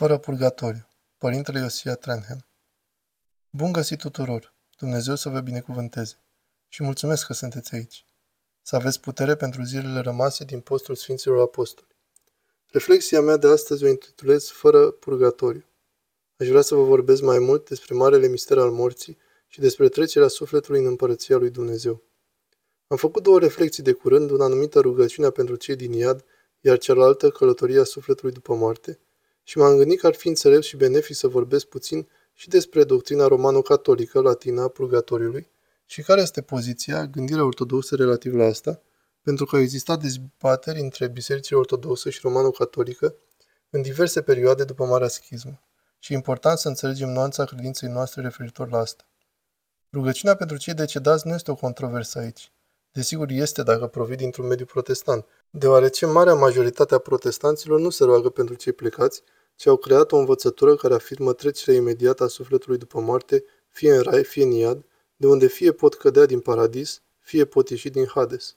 Fără 0.00 0.18
purgatoriu. 0.18 0.88
Părintele 1.18 1.58
Iosia 1.58 1.94
Trenham. 1.94 2.46
Bun 3.50 3.72
găsit 3.72 3.98
tuturor! 3.98 4.54
Dumnezeu 4.78 5.14
să 5.14 5.28
vă 5.28 5.40
binecuvânteze! 5.40 6.22
Și 6.68 6.82
mulțumesc 6.82 7.26
că 7.26 7.32
sunteți 7.32 7.74
aici. 7.74 8.04
Să 8.62 8.76
aveți 8.76 9.00
putere 9.00 9.34
pentru 9.36 9.62
zilele 9.62 10.00
rămase 10.00 10.44
din 10.44 10.60
postul 10.60 10.94
Sfinților 10.94 11.40
Apostoli. 11.40 11.96
Reflexia 12.66 13.20
mea 13.20 13.36
de 13.36 13.46
astăzi 13.46 13.84
o 13.84 13.88
intitulez 13.88 14.48
Fără 14.48 14.90
purgatoriu. 14.90 15.64
Aș 16.36 16.48
vrea 16.48 16.62
să 16.62 16.74
vă 16.74 16.82
vorbesc 16.82 17.22
mai 17.22 17.38
mult 17.38 17.68
despre 17.68 17.94
marele 17.94 18.26
mister 18.26 18.58
al 18.58 18.70
morții 18.70 19.18
și 19.46 19.60
despre 19.60 19.88
trecerea 19.88 20.28
sufletului 20.28 20.80
în 20.80 20.86
împărăția 20.86 21.36
lui 21.36 21.50
Dumnezeu. 21.50 22.02
Am 22.86 22.96
făcut 22.96 23.22
două 23.22 23.38
reflexii 23.38 23.82
de 23.82 23.92
curând, 23.92 24.30
una 24.30 24.44
anumită 24.44 24.80
rugăciunea 24.80 25.30
pentru 25.30 25.56
cei 25.56 25.76
din 25.76 25.92
iad, 25.92 26.24
iar 26.60 26.78
cealaltă 26.78 27.30
călătoria 27.30 27.84
sufletului 27.84 28.32
după 28.32 28.54
moarte, 28.54 29.00
și 29.50 29.58
m-am 29.58 29.76
gândit 29.76 30.00
că 30.00 30.06
ar 30.06 30.14
fi 30.14 30.28
înțelept 30.28 30.62
și 30.62 30.76
benefic 30.76 31.16
să 31.16 31.28
vorbesc 31.28 31.66
puțin 31.66 32.08
și 32.34 32.48
despre 32.48 32.84
doctrina 32.84 33.26
romano-catolică 33.26 34.20
latină 34.20 34.62
a 34.62 34.68
purgatoriului 34.68 35.50
și 35.86 36.02
care 36.02 36.20
este 36.20 36.42
poziția, 36.42 37.06
gândirea 37.06 37.44
ortodoxă 37.44 37.96
relativ 37.96 38.34
la 38.34 38.44
asta, 38.44 38.80
pentru 39.22 39.44
că 39.44 39.56
au 39.56 39.62
existat 39.62 40.00
dezbateri 40.00 40.80
între 40.80 41.08
bisericile 41.08 41.58
ortodoxă 41.58 42.10
și 42.10 42.18
romano-catolică 42.22 43.14
în 43.70 43.82
diverse 43.82 44.22
perioade 44.22 44.64
după 44.64 44.84
Marea 44.84 45.08
Schismă 45.08 45.60
și 45.98 46.12
e 46.12 46.16
important 46.16 46.58
să 46.58 46.68
înțelegem 46.68 47.08
nuanța 47.08 47.44
credinței 47.44 47.88
noastre 47.88 48.22
referitor 48.22 48.70
la 48.70 48.78
asta. 48.78 49.04
Rugăciunea 49.92 50.34
pentru 50.34 50.56
cei 50.56 50.74
decedați 50.74 51.26
nu 51.26 51.34
este 51.34 51.50
o 51.50 51.54
controversă 51.54 52.18
aici. 52.18 52.52
Desigur 52.92 53.30
este 53.30 53.62
dacă 53.62 53.86
provii 53.86 54.16
dintr-un 54.16 54.46
mediu 54.46 54.64
protestant, 54.64 55.26
deoarece 55.50 56.06
marea 56.06 56.34
majoritate 56.34 56.94
a 56.94 56.98
protestanților 56.98 57.80
nu 57.80 57.90
se 57.90 58.04
roagă 58.04 58.28
pentru 58.28 58.54
cei 58.54 58.72
plecați, 58.72 59.22
ci 59.60 59.66
au 59.66 59.76
creat 59.76 60.12
o 60.12 60.16
învățătură 60.16 60.74
care 60.76 60.94
afirmă 60.94 61.32
trecerea 61.32 61.80
imediată 61.80 62.22
a 62.24 62.26
sufletului 62.26 62.78
după 62.78 63.00
moarte, 63.00 63.44
fie 63.68 63.94
în 63.94 64.02
rai, 64.02 64.24
fie 64.24 64.42
în 64.42 64.50
iad, 64.50 64.84
de 65.16 65.26
unde 65.26 65.46
fie 65.46 65.72
pot 65.72 65.94
cădea 65.94 66.26
din 66.26 66.40
paradis, 66.40 67.02
fie 67.18 67.44
pot 67.44 67.68
ieși 67.68 67.90
din 67.90 68.06
Hades. 68.06 68.56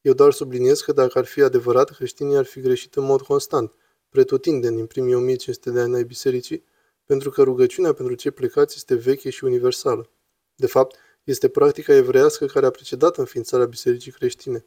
Eu 0.00 0.12
doar 0.12 0.32
subliniez 0.32 0.80
că 0.80 0.92
dacă 0.92 1.18
ar 1.18 1.24
fi 1.24 1.42
adevărat, 1.42 1.90
creștinii 1.90 2.36
ar 2.36 2.44
fi 2.44 2.60
greșit 2.60 2.94
în 2.94 3.04
mod 3.04 3.20
constant, 3.20 3.72
pretutindeni 4.08 4.80
în 4.80 4.86
primii 4.86 5.14
1500 5.14 5.70
de 5.70 5.80
ani 5.80 5.94
ai 5.94 6.04
bisericii, 6.04 6.64
pentru 7.04 7.30
că 7.30 7.42
rugăciunea 7.42 7.92
pentru 7.92 8.14
cei 8.14 8.30
plecați 8.30 8.74
este 8.76 8.94
veche 8.94 9.30
și 9.30 9.44
universală. 9.44 10.10
De 10.54 10.66
fapt, 10.66 10.96
este 11.24 11.48
practica 11.48 11.94
evreiască 11.94 12.46
care 12.46 12.66
a 12.66 12.70
precedat 12.70 13.16
înființarea 13.16 13.66
bisericii 13.66 14.12
creștine. 14.12 14.64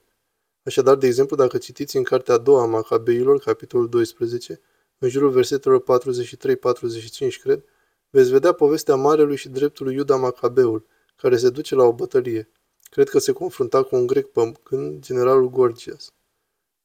Așadar, 0.63 0.95
de 0.95 1.07
exemplu, 1.07 1.35
dacă 1.35 1.57
citiți 1.57 1.97
în 1.97 2.03
cartea 2.03 2.33
a 2.33 2.37
doua 2.37 2.61
a 2.61 2.65
Macabeilor, 2.65 3.39
capitolul 3.39 3.89
12, 3.89 4.61
în 5.03 5.09
jurul 5.09 5.29
versetelor 5.29 5.83
43-45, 5.83 5.85
cred, 7.41 7.63
veți 8.09 8.31
vedea 8.31 8.51
povestea 8.51 8.95
marelui 8.95 9.35
și 9.35 9.49
dreptului 9.49 9.95
Iuda 9.95 10.15
Macabeul, 10.15 10.85
care 11.15 11.37
se 11.37 11.49
duce 11.49 11.75
la 11.75 11.83
o 11.83 11.93
bătălie. 11.93 12.49
Cred 12.83 13.09
că 13.09 13.19
se 13.19 13.31
confrunta 13.31 13.83
cu 13.83 13.95
un 13.95 14.07
grec 14.07 14.27
pământ, 14.27 14.99
generalul 14.99 15.49
Gorgias. 15.49 16.13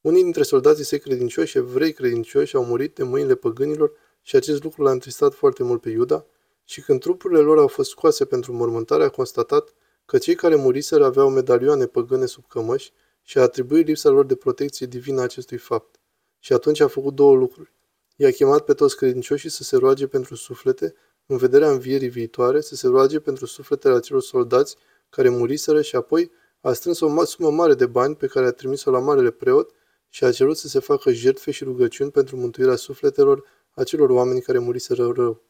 Unii 0.00 0.22
dintre 0.22 0.42
soldații 0.42 0.84
săi 0.84 0.98
credincioși, 0.98 1.58
evrei 1.58 1.92
credincioși, 1.92 2.56
au 2.56 2.64
murit 2.64 2.94
de 2.94 3.02
mâinile 3.02 3.34
păgânilor 3.34 3.92
și 4.22 4.36
acest 4.36 4.62
lucru 4.62 4.82
l-a 4.82 4.90
întristat 4.90 5.34
foarte 5.34 5.62
mult 5.62 5.80
pe 5.80 5.90
Iuda, 5.90 6.24
și 6.64 6.80
când 6.80 7.00
trupurile 7.00 7.40
lor 7.40 7.58
au 7.58 7.68
fost 7.68 7.90
scoase 7.90 8.24
pentru 8.24 8.52
mormântare, 8.52 9.04
a 9.04 9.08
constatat 9.08 9.74
că 10.04 10.18
cei 10.18 10.34
care 10.34 10.54
muriseră 10.54 11.04
aveau 11.04 11.30
medalioane 11.30 11.86
păgâne 11.86 12.26
sub 12.26 12.46
cămăși 12.48 12.92
și 13.22 13.38
a 13.38 13.42
atribuit 13.42 13.86
lipsa 13.86 14.08
lor 14.08 14.24
de 14.24 14.34
protecție 14.34 14.86
divină 14.86 15.22
acestui 15.22 15.56
fapt. 15.56 16.00
Și 16.38 16.52
atunci 16.52 16.80
a 16.80 16.88
făcut 16.88 17.14
două 17.14 17.36
lucruri. 17.36 17.76
I-a 18.20 18.30
chemat 18.30 18.64
pe 18.64 18.74
toți 18.74 18.96
credincioșii 18.96 19.50
să 19.50 19.62
se 19.62 19.76
roage 19.76 20.06
pentru 20.06 20.34
suflete, 20.34 20.94
în 21.26 21.36
vederea 21.36 21.70
învierii 21.70 22.08
viitoare, 22.08 22.60
să 22.60 22.74
se 22.74 22.86
roage 22.86 23.20
pentru 23.20 23.46
sufletele 23.46 23.94
acelor 23.94 24.22
soldați 24.22 24.76
care 25.08 25.28
muriseră 25.28 25.82
și 25.82 25.96
apoi 25.96 26.30
a 26.60 26.72
strâns 26.72 27.00
o 27.00 27.24
sumă 27.24 27.50
mare 27.50 27.74
de 27.74 27.86
bani 27.86 28.16
pe 28.16 28.26
care 28.26 28.46
a 28.46 28.50
trimis-o 28.50 28.90
la 28.90 28.98
marele 28.98 29.30
preot 29.30 29.70
și 30.08 30.24
a 30.24 30.32
cerut 30.32 30.56
să 30.56 30.68
se 30.68 30.78
facă 30.78 31.12
jertfe 31.12 31.50
și 31.50 31.64
rugăciuni 31.64 32.10
pentru 32.10 32.36
mântuirea 32.36 32.76
sufletelor 32.76 33.44
acelor 33.70 34.10
oameni 34.10 34.40
care 34.40 34.58
muriseră 34.58 35.12
rău. 35.12 35.42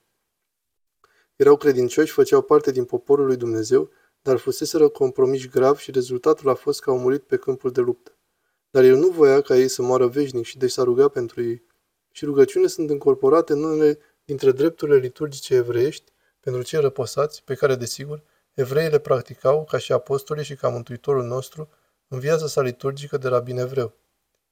Erau 1.37 1.57
credincioși, 1.57 2.13
făceau 2.13 2.43
parte 2.43 2.71
din 2.71 2.85
poporul 2.85 3.27
lui 3.27 3.37
Dumnezeu, 3.37 3.91
dar 4.23 4.37
fuseseră 4.37 4.89
compromiși 4.89 5.49
grav 5.49 5.77
și 5.77 5.91
rezultatul 5.91 6.49
a 6.49 6.55
fost 6.55 6.81
că 6.81 6.91
au 6.91 6.99
murit 6.99 7.23
pe 7.23 7.37
câmpul 7.37 7.71
de 7.71 7.81
luptă. 7.81 8.17
Dar 8.71 8.85
el 8.85 8.97
nu 8.97 9.09
voia 9.09 9.41
ca 9.41 9.57
ei 9.57 9.69
să 9.69 9.83
moară 9.83 10.07
veșnic 10.07 10.45
și 10.45 10.59
deci 10.59 10.71
s-a 10.71 10.83
rugat 10.83 11.13
pentru 11.13 11.43
ei. 11.43 11.67
Și 12.19 12.25
rugăciunile 12.25 12.71
sunt 12.71 12.91
încorporate 12.91 13.53
în 13.53 13.63
unele 13.63 13.99
dintre 14.25 14.53
drepturile 14.53 14.97
liturgice 14.97 15.55
evreiești 15.55 16.13
pentru 16.41 16.63
cei 16.63 16.81
răposați, 16.81 17.43
pe 17.45 17.55
care, 17.55 17.75
desigur, 17.75 18.23
evreii 18.55 18.91
le 18.91 18.99
practicau 18.99 19.65
ca 19.65 19.79
și 19.79 19.93
apostolii 19.93 20.45
și 20.45 20.55
ca 20.55 20.69
Mântuitorul 20.69 21.25
nostru 21.25 21.69
în 22.09 22.19
viața 22.19 22.47
sa 22.47 22.61
liturgică 22.61 23.17
de 23.17 23.29
rabin 23.29 23.59
evreu, 23.59 23.95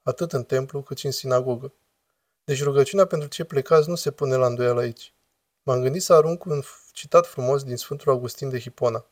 atât 0.02 0.32
în 0.32 0.42
templu 0.42 0.82
cât 0.82 0.96
și 0.96 1.06
în 1.06 1.12
sinagogă. 1.12 1.72
Deci 2.44 2.62
rugăciunea 2.62 3.04
pentru 3.06 3.28
cei 3.28 3.44
plecați 3.44 3.88
nu 3.88 3.94
se 3.94 4.10
pune 4.10 4.36
la 4.36 4.46
îndoială 4.46 4.80
aici. 4.80 5.14
M-am 5.62 5.82
gândit 5.82 6.02
să 6.02 6.12
arunc 6.12 6.44
un 6.44 6.62
citat 6.92 7.26
frumos 7.26 7.62
din 7.62 7.76
Sfântul 7.76 8.12
Augustin 8.12 8.48
de 8.48 8.60
Hipona. 8.60 9.06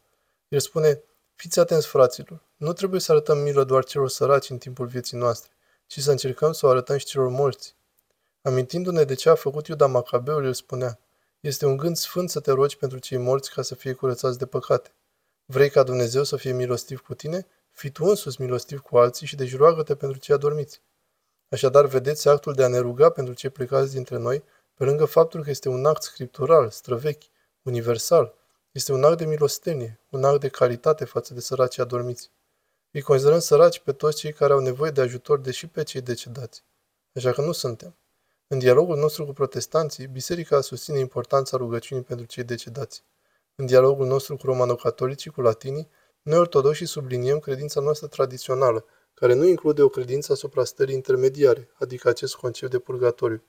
El 0.49 0.61
spune, 0.61 1.03
fiți 1.35 1.61
atenți, 1.61 1.87
fraților, 1.87 2.43
nu 2.57 2.73
trebuie 2.73 3.01
să 3.01 3.13
arătăm 3.13 3.39
milă 3.39 3.65
doar 3.65 3.85
celor 3.85 4.09
săraci 4.09 4.51
în 4.51 4.59
timpul 4.59 4.87
vieții 4.87 5.19
noastre, 5.19 5.53
ci 5.87 6.01
să 6.01 6.11
încercăm 6.11 6.53
să 6.53 6.67
o 6.67 6.69
arătăm 6.69 6.97
și 6.97 7.07
celor 7.07 7.29
morți. 7.29 7.77
Amintindu-ne 8.47 9.05
de 9.05 9.15
ce 9.15 9.29
a 9.29 9.35
făcut 9.35 9.67
Iuda 9.67 9.87
Macabeul, 9.87 10.45
el 10.45 10.55
spunea, 10.55 10.99
este 11.41 11.67
un 11.67 11.77
gând 11.77 11.97
sfânt 11.97 12.31
să 12.31 12.41
te 12.41 12.51
rogi 12.51 12.77
pentru 12.77 12.99
cei 12.99 13.19
morți 13.19 13.51
ca 13.51 13.63
să 13.63 13.75
fie 13.75 13.93
curățați 13.93 14.39
de 14.39 14.47
păcate. 14.47 14.95
Vrei 15.45 15.71
ca 15.71 15.83
Dumnezeu 15.83 16.25
să 16.25 16.37
fie 16.37 16.53
milostiv 16.53 17.01
cu 17.01 17.15
tine? 17.15 17.47
Fii 17.71 17.91
tu 17.91 18.05
însuți 18.05 18.41
milostiv 18.41 18.81
cu 18.81 18.97
alții 18.97 19.27
și 19.27 19.37
deci 19.37 19.57
roagă-te 19.57 19.95
pentru 19.95 20.19
cei 20.19 20.35
adormiți. 20.35 20.81
Așadar, 21.49 21.87
vedeți 21.87 22.29
actul 22.29 22.53
de 22.53 22.65
a 22.65 22.69
ne 22.69 22.79
ruga 22.79 23.11
pentru 23.11 23.35
cei 23.35 23.51
plecați 23.51 23.93
dintre 23.93 24.17
noi 24.17 24.45
pe 24.75 24.85
lângă 24.85 25.05
faptul 25.05 25.43
că 25.43 25.51
este 25.51 25.69
un 25.69 25.87
act 25.87 26.03
scriptural, 26.03 26.71
străvechi, 26.71 27.25
universal, 27.63 28.35
este 28.73 28.93
un 28.93 29.05
act 29.05 29.19
de 29.19 29.25
milostenie, 29.25 30.01
un 30.11 30.25
act 30.25 30.41
de 30.41 30.49
caritate 30.49 31.05
față 31.05 31.35
de 31.35 31.41
săracii 31.41 31.83
adormiți. 31.83 32.31
Îi 32.91 33.01
considerăm 33.01 33.39
săraci 33.39 33.79
pe 33.79 33.93
toți 33.93 34.17
cei 34.17 34.33
care 34.33 34.53
au 34.53 34.61
nevoie 34.61 34.91
de 34.91 35.01
ajutor, 35.01 35.39
deși 35.39 35.67
pe 35.67 35.83
cei 35.83 36.01
decedați. 36.01 36.65
Așa 37.15 37.33
că 37.33 37.41
nu 37.41 37.53
suntem. 37.53 37.97
În 38.55 38.61
dialogul 38.61 38.97
nostru 38.97 39.25
cu 39.25 39.33
protestanții, 39.33 40.07
biserica 40.07 40.61
susține 40.61 40.99
importanța 40.99 41.57
rugăciunii 41.57 42.05
pentru 42.05 42.27
cei 42.27 42.45
decedați. 42.45 43.05
În 43.55 43.67
dialogul 43.67 44.07
nostru 44.07 44.37
cu 44.37 44.47
romano-catolicii, 44.47 45.31
cu 45.31 45.41
latinii, 45.41 45.89
noi 46.23 46.39
ortodoxii 46.39 46.87
subliniem 46.87 47.39
credința 47.39 47.81
noastră 47.81 48.07
tradițională, 48.07 48.85
care 49.15 49.35
nu 49.35 49.45
include 49.45 49.83
o 49.83 49.89
credință 49.89 50.33
asupra 50.33 50.65
stării 50.65 50.95
intermediare, 50.95 51.69
adică 51.79 52.09
acest 52.09 52.35
concept 52.35 52.71
de 52.71 52.79
purgatoriu. 52.79 53.43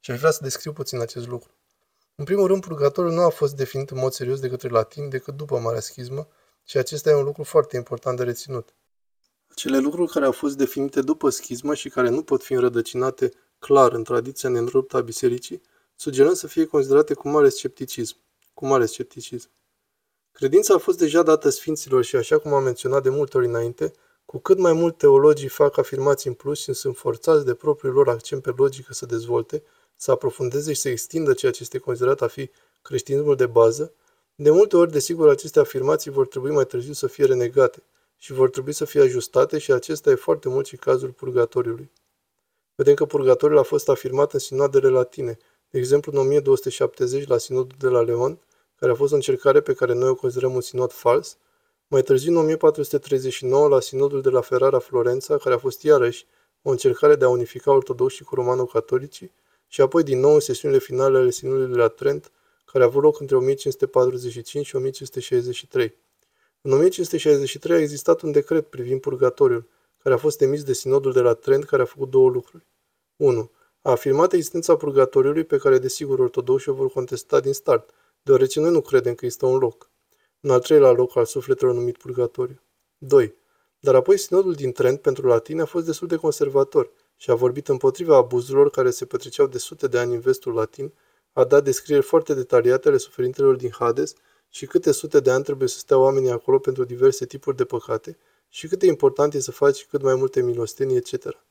Și 0.00 0.10
aș 0.10 0.18
vrea 0.18 0.30
să 0.30 0.38
descriu 0.42 0.72
puțin 0.72 1.00
acest 1.00 1.28
lucru. 1.28 1.50
În 2.14 2.24
primul 2.24 2.46
rând, 2.46 2.66
purgatoriul 2.66 3.14
nu 3.14 3.22
a 3.22 3.28
fost 3.28 3.56
definit 3.56 3.90
în 3.90 3.98
mod 3.98 4.12
serios 4.12 4.40
de 4.40 4.48
către 4.48 4.68
latini 4.68 5.10
decât 5.10 5.36
după 5.36 5.58
Marea 5.58 5.80
Schismă 5.80 6.28
și 6.64 6.76
acesta 6.76 7.10
e 7.10 7.14
un 7.14 7.24
lucru 7.24 7.42
foarte 7.42 7.76
important 7.76 8.16
de 8.16 8.22
reținut. 8.22 8.74
Cele 9.54 9.78
lucruri 9.78 10.12
care 10.12 10.24
au 10.24 10.32
fost 10.32 10.56
definite 10.56 11.00
după 11.00 11.30
schismă 11.30 11.74
și 11.74 11.88
care 11.88 12.08
nu 12.08 12.22
pot 12.22 12.42
fi 12.42 12.52
înrădăcinate 12.52 13.32
clar 13.60 13.92
în 13.92 14.04
tradiția 14.04 14.48
neîntreruptă 14.48 14.96
a 14.96 15.00
bisericii, 15.00 15.62
sugerăm 15.96 16.34
să 16.34 16.46
fie 16.46 16.64
considerate 16.64 17.14
cu 17.14 17.28
mare 17.28 17.48
scepticism. 17.48 18.16
Cu 18.54 18.66
mare 18.66 18.86
scepticism. 18.86 19.48
Credința 20.32 20.74
a 20.74 20.78
fost 20.78 20.98
deja 20.98 21.22
dată 21.22 21.48
sfinților 21.48 22.04
și, 22.04 22.16
așa 22.16 22.38
cum 22.38 22.52
am 22.52 22.62
menționat 22.62 23.02
de 23.02 23.08
multe 23.08 23.36
ori 23.36 23.46
înainte, 23.46 23.92
cu 24.24 24.38
cât 24.38 24.58
mai 24.58 24.72
mult 24.72 24.98
teologii 24.98 25.48
fac 25.48 25.78
afirmații 25.78 26.28
în 26.28 26.34
plus 26.34 26.60
și 26.60 26.72
sunt 26.72 26.96
forțați 26.96 27.44
de 27.44 27.54
propriul 27.54 27.94
lor 27.94 28.08
accent 28.08 28.42
pe 28.42 28.52
logică 28.56 28.92
să 28.92 29.06
dezvolte, 29.06 29.62
să 29.96 30.10
aprofundeze 30.10 30.72
și 30.72 30.80
să 30.80 30.88
extindă 30.88 31.32
ceea 31.32 31.52
ce 31.52 31.62
este 31.62 31.78
considerat 31.78 32.20
a 32.20 32.26
fi 32.26 32.50
creștinismul 32.82 33.36
de 33.36 33.46
bază, 33.46 33.92
de 34.34 34.50
multe 34.50 34.76
ori, 34.76 34.92
desigur, 34.92 35.28
aceste 35.28 35.60
afirmații 35.60 36.10
vor 36.10 36.26
trebui 36.26 36.50
mai 36.50 36.66
târziu 36.66 36.92
să 36.92 37.06
fie 37.06 37.24
renegate 37.24 37.82
și 38.16 38.32
vor 38.32 38.50
trebui 38.50 38.72
să 38.72 38.84
fie 38.84 39.00
ajustate 39.00 39.58
și 39.58 39.72
acesta 39.72 40.10
e 40.10 40.14
foarte 40.14 40.48
mult 40.48 40.66
și 40.66 40.76
cazul 40.76 41.10
purgatoriului. 41.10 41.90
Vedem 42.80 42.94
că 42.94 43.04
purgatoriul 43.04 43.58
a 43.58 43.62
fost 43.62 43.88
afirmat 43.88 44.32
în 44.32 44.38
sinoadele 44.38 44.88
latine, 44.88 45.38
de 45.70 45.78
exemplu 45.78 46.12
în 46.12 46.18
1270 46.18 47.26
la 47.26 47.38
sinodul 47.38 47.76
de 47.78 47.88
la 47.88 48.00
Leon, 48.00 48.38
care 48.78 48.92
a 48.92 48.94
fost 48.94 49.12
o 49.12 49.14
încercare 49.14 49.60
pe 49.60 49.72
care 49.72 49.94
noi 49.94 50.08
o 50.08 50.14
considerăm 50.14 50.54
un 50.54 50.60
sinod 50.60 50.92
fals, 50.92 51.36
mai 51.86 52.02
târziu 52.02 52.30
în 52.30 52.36
1439 52.36 53.68
la 53.68 53.80
sinodul 53.80 54.20
de 54.20 54.28
la 54.28 54.40
Ferrara 54.40 54.78
Florența, 54.78 55.36
care 55.36 55.54
a 55.54 55.58
fost 55.58 55.82
iarăși 55.82 56.26
o 56.62 56.70
încercare 56.70 57.14
de 57.14 57.24
a 57.24 57.28
unifica 57.28 57.72
ortodoxii 57.72 58.24
cu 58.24 58.34
romano-catolicii, 58.34 59.32
și 59.68 59.80
apoi 59.80 60.02
din 60.02 60.20
nou 60.20 60.34
în 60.34 60.40
sesiunile 60.40 60.80
finale 60.80 61.18
ale 61.18 61.30
Sinodului 61.30 61.72
de 61.72 61.78
la 61.78 61.88
Trent, 61.88 62.30
care 62.64 62.84
a 62.84 62.86
avut 62.86 63.02
loc 63.02 63.20
între 63.20 63.36
1545 63.36 64.66
și 64.66 64.76
1563. 64.76 65.94
În 66.60 66.72
1563 66.72 67.76
a 67.76 67.80
existat 67.80 68.20
un 68.20 68.32
decret 68.32 68.66
privind 68.66 69.00
purgatoriul, 69.00 69.68
care 70.02 70.14
a 70.14 70.18
fost 70.18 70.40
emis 70.40 70.62
de 70.62 70.72
Sinodul 70.72 71.12
de 71.12 71.20
la 71.20 71.34
Trent, 71.34 71.64
care 71.64 71.82
a 71.82 71.84
făcut 71.84 72.10
două 72.10 72.30
lucruri. 72.30 72.68
1. 73.20 73.50
A 73.82 73.90
afirmat 73.90 74.32
existența 74.32 74.76
purgatoriului 74.76 75.44
pe 75.44 75.56
care 75.56 75.78
desigur 75.78 76.18
ortodoxii 76.18 76.70
o 76.70 76.74
vor 76.74 76.90
contesta 76.90 77.40
din 77.40 77.52
start, 77.52 77.90
deoarece 78.22 78.60
noi 78.60 78.70
nu 78.70 78.80
credem 78.80 79.14
că 79.14 79.26
este 79.26 79.44
un 79.44 79.58
loc. 79.58 79.90
Un 80.40 80.50
al 80.50 80.60
treilea 80.60 80.90
loc 80.90 81.16
al 81.16 81.24
sufletelor 81.24 81.74
numit 81.74 81.96
purgatoriu. 81.96 82.62
2. 82.98 83.34
Dar 83.80 83.94
apoi 83.94 84.18
sinodul 84.18 84.52
din 84.52 84.72
Trent 84.72 85.00
pentru 85.00 85.26
latini 85.26 85.60
a 85.60 85.64
fost 85.64 85.86
destul 85.86 86.08
de 86.08 86.16
conservator 86.16 86.90
și 87.16 87.30
a 87.30 87.34
vorbit 87.34 87.68
împotriva 87.68 88.16
abuzurilor 88.16 88.70
care 88.70 88.90
se 88.90 89.04
petreceau 89.04 89.46
de 89.46 89.58
sute 89.58 89.86
de 89.86 89.98
ani 89.98 90.14
în 90.14 90.20
vestul 90.20 90.52
latin, 90.52 90.92
a 91.32 91.44
dat 91.44 91.64
descrieri 91.64 92.04
foarte 92.04 92.34
detaliate 92.34 92.88
ale 92.88 92.96
suferintelor 92.96 93.56
din 93.56 93.70
Hades 93.70 94.14
și 94.48 94.66
câte 94.66 94.92
sute 94.92 95.20
de 95.20 95.30
ani 95.30 95.44
trebuie 95.44 95.68
să 95.68 95.78
stea 95.78 95.98
oamenii 95.98 96.30
acolo 96.30 96.58
pentru 96.58 96.84
diverse 96.84 97.26
tipuri 97.26 97.56
de 97.56 97.64
păcate 97.64 98.18
și 98.48 98.68
cât 98.68 98.78
de 98.78 98.86
important 98.86 99.34
e 99.34 99.40
să 99.40 99.50
faci 99.50 99.86
cât 99.86 100.02
mai 100.02 100.14
multe 100.14 100.42
milostenii, 100.42 100.96
etc. 100.96 101.48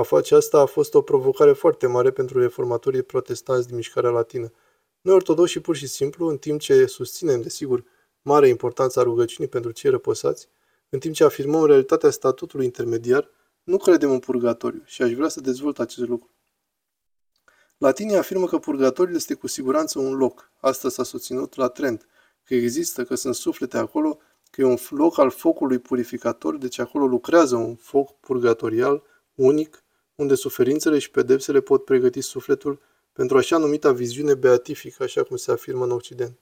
A 0.00 0.02
face 0.02 0.34
asta 0.34 0.58
a 0.58 0.64
fost 0.64 0.94
o 0.94 1.02
provocare 1.02 1.52
foarte 1.52 1.86
mare 1.86 2.10
pentru 2.10 2.38
reformatorii 2.38 3.02
protestanți 3.02 3.66
din 3.66 3.76
mișcarea 3.76 4.10
latină. 4.10 4.52
Noi 5.00 5.14
ortodoxi 5.14 5.60
pur 5.60 5.76
și 5.76 5.86
simplu, 5.86 6.26
în 6.26 6.38
timp 6.38 6.60
ce 6.60 6.86
susținem, 6.86 7.40
desigur, 7.40 7.84
mare 8.22 8.48
importanța 8.48 9.02
rugăciunii 9.02 9.50
pentru 9.50 9.70
cei 9.70 9.90
răposați, 9.90 10.48
în 10.88 10.98
timp 10.98 11.14
ce 11.14 11.24
afirmăm 11.24 11.64
realitatea 11.64 12.10
statutului 12.10 12.64
intermediar, 12.64 13.30
nu 13.62 13.76
credem 13.76 14.10
în 14.10 14.18
purgatoriu 14.18 14.82
și 14.84 15.02
aș 15.02 15.12
vrea 15.12 15.28
să 15.28 15.40
dezvolt 15.40 15.78
acest 15.78 16.08
lucru. 16.08 16.30
Latinii 17.78 18.16
afirmă 18.16 18.46
că 18.46 18.58
purgatoriul 18.58 19.16
este 19.16 19.34
cu 19.34 19.46
siguranță 19.46 19.98
un 19.98 20.16
loc. 20.16 20.50
Asta 20.60 20.88
s-a 20.88 21.02
susținut 21.02 21.54
la 21.56 21.68
Trent, 21.68 22.06
că 22.44 22.54
există, 22.54 23.04
că 23.04 23.14
sunt 23.14 23.34
suflete 23.34 23.78
acolo, 23.78 24.18
că 24.50 24.60
e 24.60 24.64
un 24.64 24.76
loc 24.90 25.18
al 25.18 25.30
focului 25.30 25.78
purificator, 25.78 26.56
deci 26.56 26.78
acolo 26.78 27.06
lucrează 27.06 27.56
un 27.56 27.74
foc 27.74 28.20
purgatorial 28.20 29.02
unic, 29.34 29.84
unde 30.20 30.34
suferințele 30.34 30.98
și 30.98 31.10
pedepsele 31.10 31.60
pot 31.60 31.84
pregăti 31.84 32.20
sufletul 32.20 32.80
pentru 33.12 33.36
așa 33.36 33.58
numita 33.58 33.92
viziune 33.92 34.34
beatifică, 34.34 35.02
așa 35.02 35.22
cum 35.22 35.36
se 35.36 35.52
afirmă 35.52 35.84
în 35.84 35.90
Occident. 35.90 36.38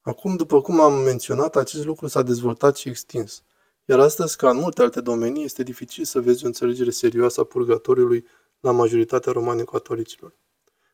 Acum, 0.00 0.36
după 0.36 0.60
cum 0.60 0.80
am 0.80 0.92
menționat, 0.92 1.56
acest 1.56 1.84
lucru 1.84 2.06
s-a 2.06 2.22
dezvoltat 2.22 2.76
și 2.76 2.88
extins. 2.88 3.42
Iar 3.84 4.00
astăzi, 4.00 4.36
ca 4.36 4.50
în 4.50 4.56
multe 4.56 4.82
alte 4.82 5.00
domenii, 5.00 5.44
este 5.44 5.62
dificil 5.62 6.04
să 6.04 6.20
vezi 6.20 6.44
o 6.44 6.46
înțelegere 6.46 6.90
serioasă 6.90 7.40
a 7.40 7.44
purgatoriului 7.44 8.26
la 8.60 8.70
majoritatea 8.70 9.32
romani-catolicilor. 9.32 10.34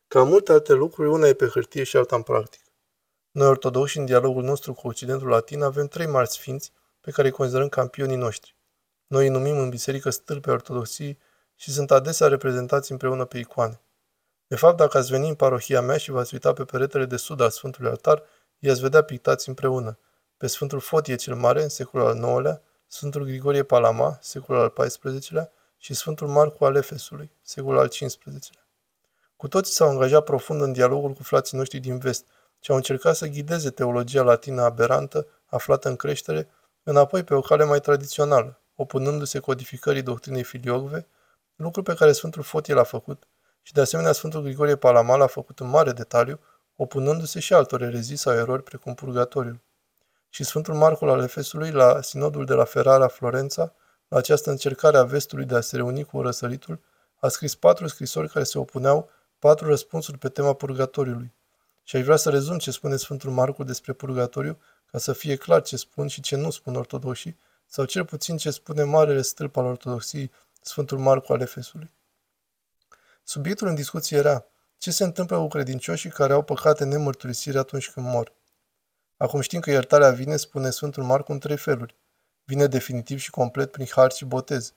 Ca 0.08 0.20
în 0.20 0.28
multe 0.28 0.52
alte 0.52 0.72
lucruri, 0.72 1.08
una 1.08 1.26
e 1.28 1.34
pe 1.34 1.46
hârtie 1.46 1.82
și 1.82 1.96
alta 1.96 2.16
în 2.16 2.22
practică. 2.22 2.70
Noi, 3.30 3.46
ortodoxi, 3.46 3.98
în 3.98 4.04
dialogul 4.04 4.42
nostru 4.42 4.72
cu 4.72 4.88
Occidentul 4.88 5.28
Latin, 5.28 5.62
avem 5.62 5.86
trei 5.86 6.06
mari 6.06 6.28
sfinți 6.30 6.72
pe 7.00 7.10
care 7.10 7.28
îi 7.28 7.34
considerăm 7.34 7.68
campionii 7.68 8.16
noștri. 8.16 8.56
Noi 9.06 9.26
îi 9.26 9.32
numim 9.32 9.58
în 9.58 9.68
biserică 9.68 10.10
stâlpe 10.10 10.50
ortodoxiei 10.50 11.18
și 11.62 11.70
sunt 11.70 11.90
adesea 11.90 12.28
reprezentați 12.28 12.90
împreună 12.90 13.24
pe 13.24 13.38
icoane. 13.38 13.80
De 14.46 14.56
fapt, 14.56 14.76
dacă 14.76 14.98
ați 14.98 15.10
veni 15.10 15.28
în 15.28 15.34
parohia 15.34 15.80
mea 15.80 15.96
și 15.96 16.10
v-ați 16.10 16.34
uita 16.34 16.52
pe 16.52 16.64
peretele 16.64 17.04
de 17.04 17.16
sud 17.16 17.40
al 17.40 17.50
Sfântului 17.50 17.90
Altar, 17.90 18.22
i-ați 18.58 18.80
vedea 18.80 19.02
pictați 19.02 19.48
împreună. 19.48 19.98
Pe 20.36 20.46
Sfântul 20.46 20.80
Fotie 20.80 21.14
cel 21.14 21.34
Mare, 21.34 21.62
în 21.62 21.68
secolul 21.68 22.06
al 22.06 22.16
IX-lea, 22.16 22.62
Sfântul 22.86 23.24
Grigorie 23.24 23.62
Palama, 23.62 24.18
secolul 24.20 24.72
al 24.76 24.88
XIV-lea, 24.88 25.50
și 25.76 25.94
Sfântul 25.94 26.28
Marcu 26.28 26.64
al 26.64 26.76
Efesului, 26.76 27.30
secolul 27.42 27.78
al 27.78 27.88
XV-lea. 27.88 28.66
Cu 29.36 29.48
toții 29.48 29.74
s-au 29.74 29.88
angajat 29.88 30.24
profund 30.24 30.60
în 30.60 30.72
dialogul 30.72 31.12
cu 31.12 31.22
frații 31.22 31.58
noștri 31.58 31.78
din 31.78 31.98
vest 31.98 32.24
și 32.60 32.70
au 32.70 32.76
încercat 32.76 33.16
să 33.16 33.26
ghideze 33.26 33.70
teologia 33.70 34.22
latină 34.22 34.62
aberantă, 34.62 35.26
aflată 35.46 35.88
în 35.88 35.96
creștere, 35.96 36.48
înapoi 36.82 37.24
pe 37.24 37.34
o 37.34 37.40
cale 37.40 37.64
mai 37.64 37.80
tradițională, 37.80 38.60
opunându-se 38.74 39.38
codificării 39.38 40.02
doctrinei 40.02 40.42
filiogve, 40.42 41.06
lucru 41.62 41.82
pe 41.82 41.94
care 41.94 42.12
Sfântul 42.12 42.42
Fotie 42.42 42.74
l-a 42.74 42.82
făcut 42.82 43.26
și 43.62 43.72
de 43.72 43.80
asemenea 43.80 44.12
Sfântul 44.12 44.42
Grigorie 44.42 44.76
Palama 44.76 45.16
l-a 45.16 45.26
făcut 45.26 45.60
în 45.60 45.68
mare 45.68 45.92
detaliu, 45.92 46.40
opunându-se 46.76 47.40
și 47.40 47.54
altor 47.54 47.82
erezii 47.82 48.16
sau 48.16 48.34
erori 48.34 48.62
precum 48.62 48.94
purgatoriul. 48.94 49.60
Și 50.28 50.44
Sfântul 50.44 50.74
Marcul 50.74 51.08
al 51.08 51.22
Efesului, 51.22 51.70
la 51.70 52.00
sinodul 52.00 52.44
de 52.44 52.54
la 52.54 52.64
Ferrara, 52.64 53.08
Florența, 53.08 53.72
la 54.08 54.18
această 54.18 54.50
încercare 54.50 54.96
a 54.96 55.04
vestului 55.04 55.44
de 55.44 55.54
a 55.54 55.60
se 55.60 55.76
reuni 55.76 56.04
cu 56.04 56.22
răsăritul, 56.22 56.80
a 57.20 57.28
scris 57.28 57.54
patru 57.54 57.86
scrisori 57.86 58.28
care 58.28 58.44
se 58.44 58.58
opuneau, 58.58 59.10
patru 59.38 59.66
răspunsuri 59.66 60.18
pe 60.18 60.28
tema 60.28 60.52
purgatoriului. 60.52 61.34
Și 61.82 61.96
aș 61.96 62.02
vrea 62.02 62.16
să 62.16 62.30
rezum 62.30 62.58
ce 62.58 62.70
spune 62.70 62.96
Sfântul 62.96 63.30
Marcu 63.30 63.64
despre 63.64 63.92
purgatoriu, 63.92 64.58
ca 64.90 64.98
să 64.98 65.12
fie 65.12 65.36
clar 65.36 65.62
ce 65.62 65.76
spun 65.76 66.06
și 66.06 66.20
ce 66.20 66.36
nu 66.36 66.50
spun 66.50 66.74
ortodoxii, 66.74 67.38
sau 67.66 67.84
cel 67.84 68.04
puțin 68.04 68.36
ce 68.36 68.50
spune 68.50 68.82
marele 68.82 69.22
stâlp 69.22 69.56
al 69.56 69.64
ortodoxiei, 69.64 70.30
Sfântul 70.62 70.98
Marcu 70.98 71.32
al 71.32 71.40
Efesului. 71.40 71.90
Subiectul 73.22 73.66
în 73.66 73.74
discuție 73.74 74.16
era 74.16 74.44
ce 74.78 74.90
se 74.90 75.04
întâmplă 75.04 75.38
cu 75.38 75.48
credincioșii 75.48 76.10
care 76.10 76.32
au 76.32 76.42
păcate 76.42 76.84
nemărturisire 76.84 77.58
atunci 77.58 77.90
când 77.90 78.06
mor. 78.06 78.32
Acum 79.16 79.40
știm 79.40 79.60
că 79.60 79.70
iertarea 79.70 80.10
vine, 80.10 80.36
spune 80.36 80.70
Sfântul 80.70 81.02
Marcu, 81.02 81.32
în 81.32 81.38
trei 81.38 81.56
feluri. 81.56 81.96
Vine 82.44 82.66
definitiv 82.66 83.18
și 83.18 83.30
complet 83.30 83.70
prin 83.70 83.86
har 83.90 84.12
și 84.12 84.24
botez. 84.24 84.74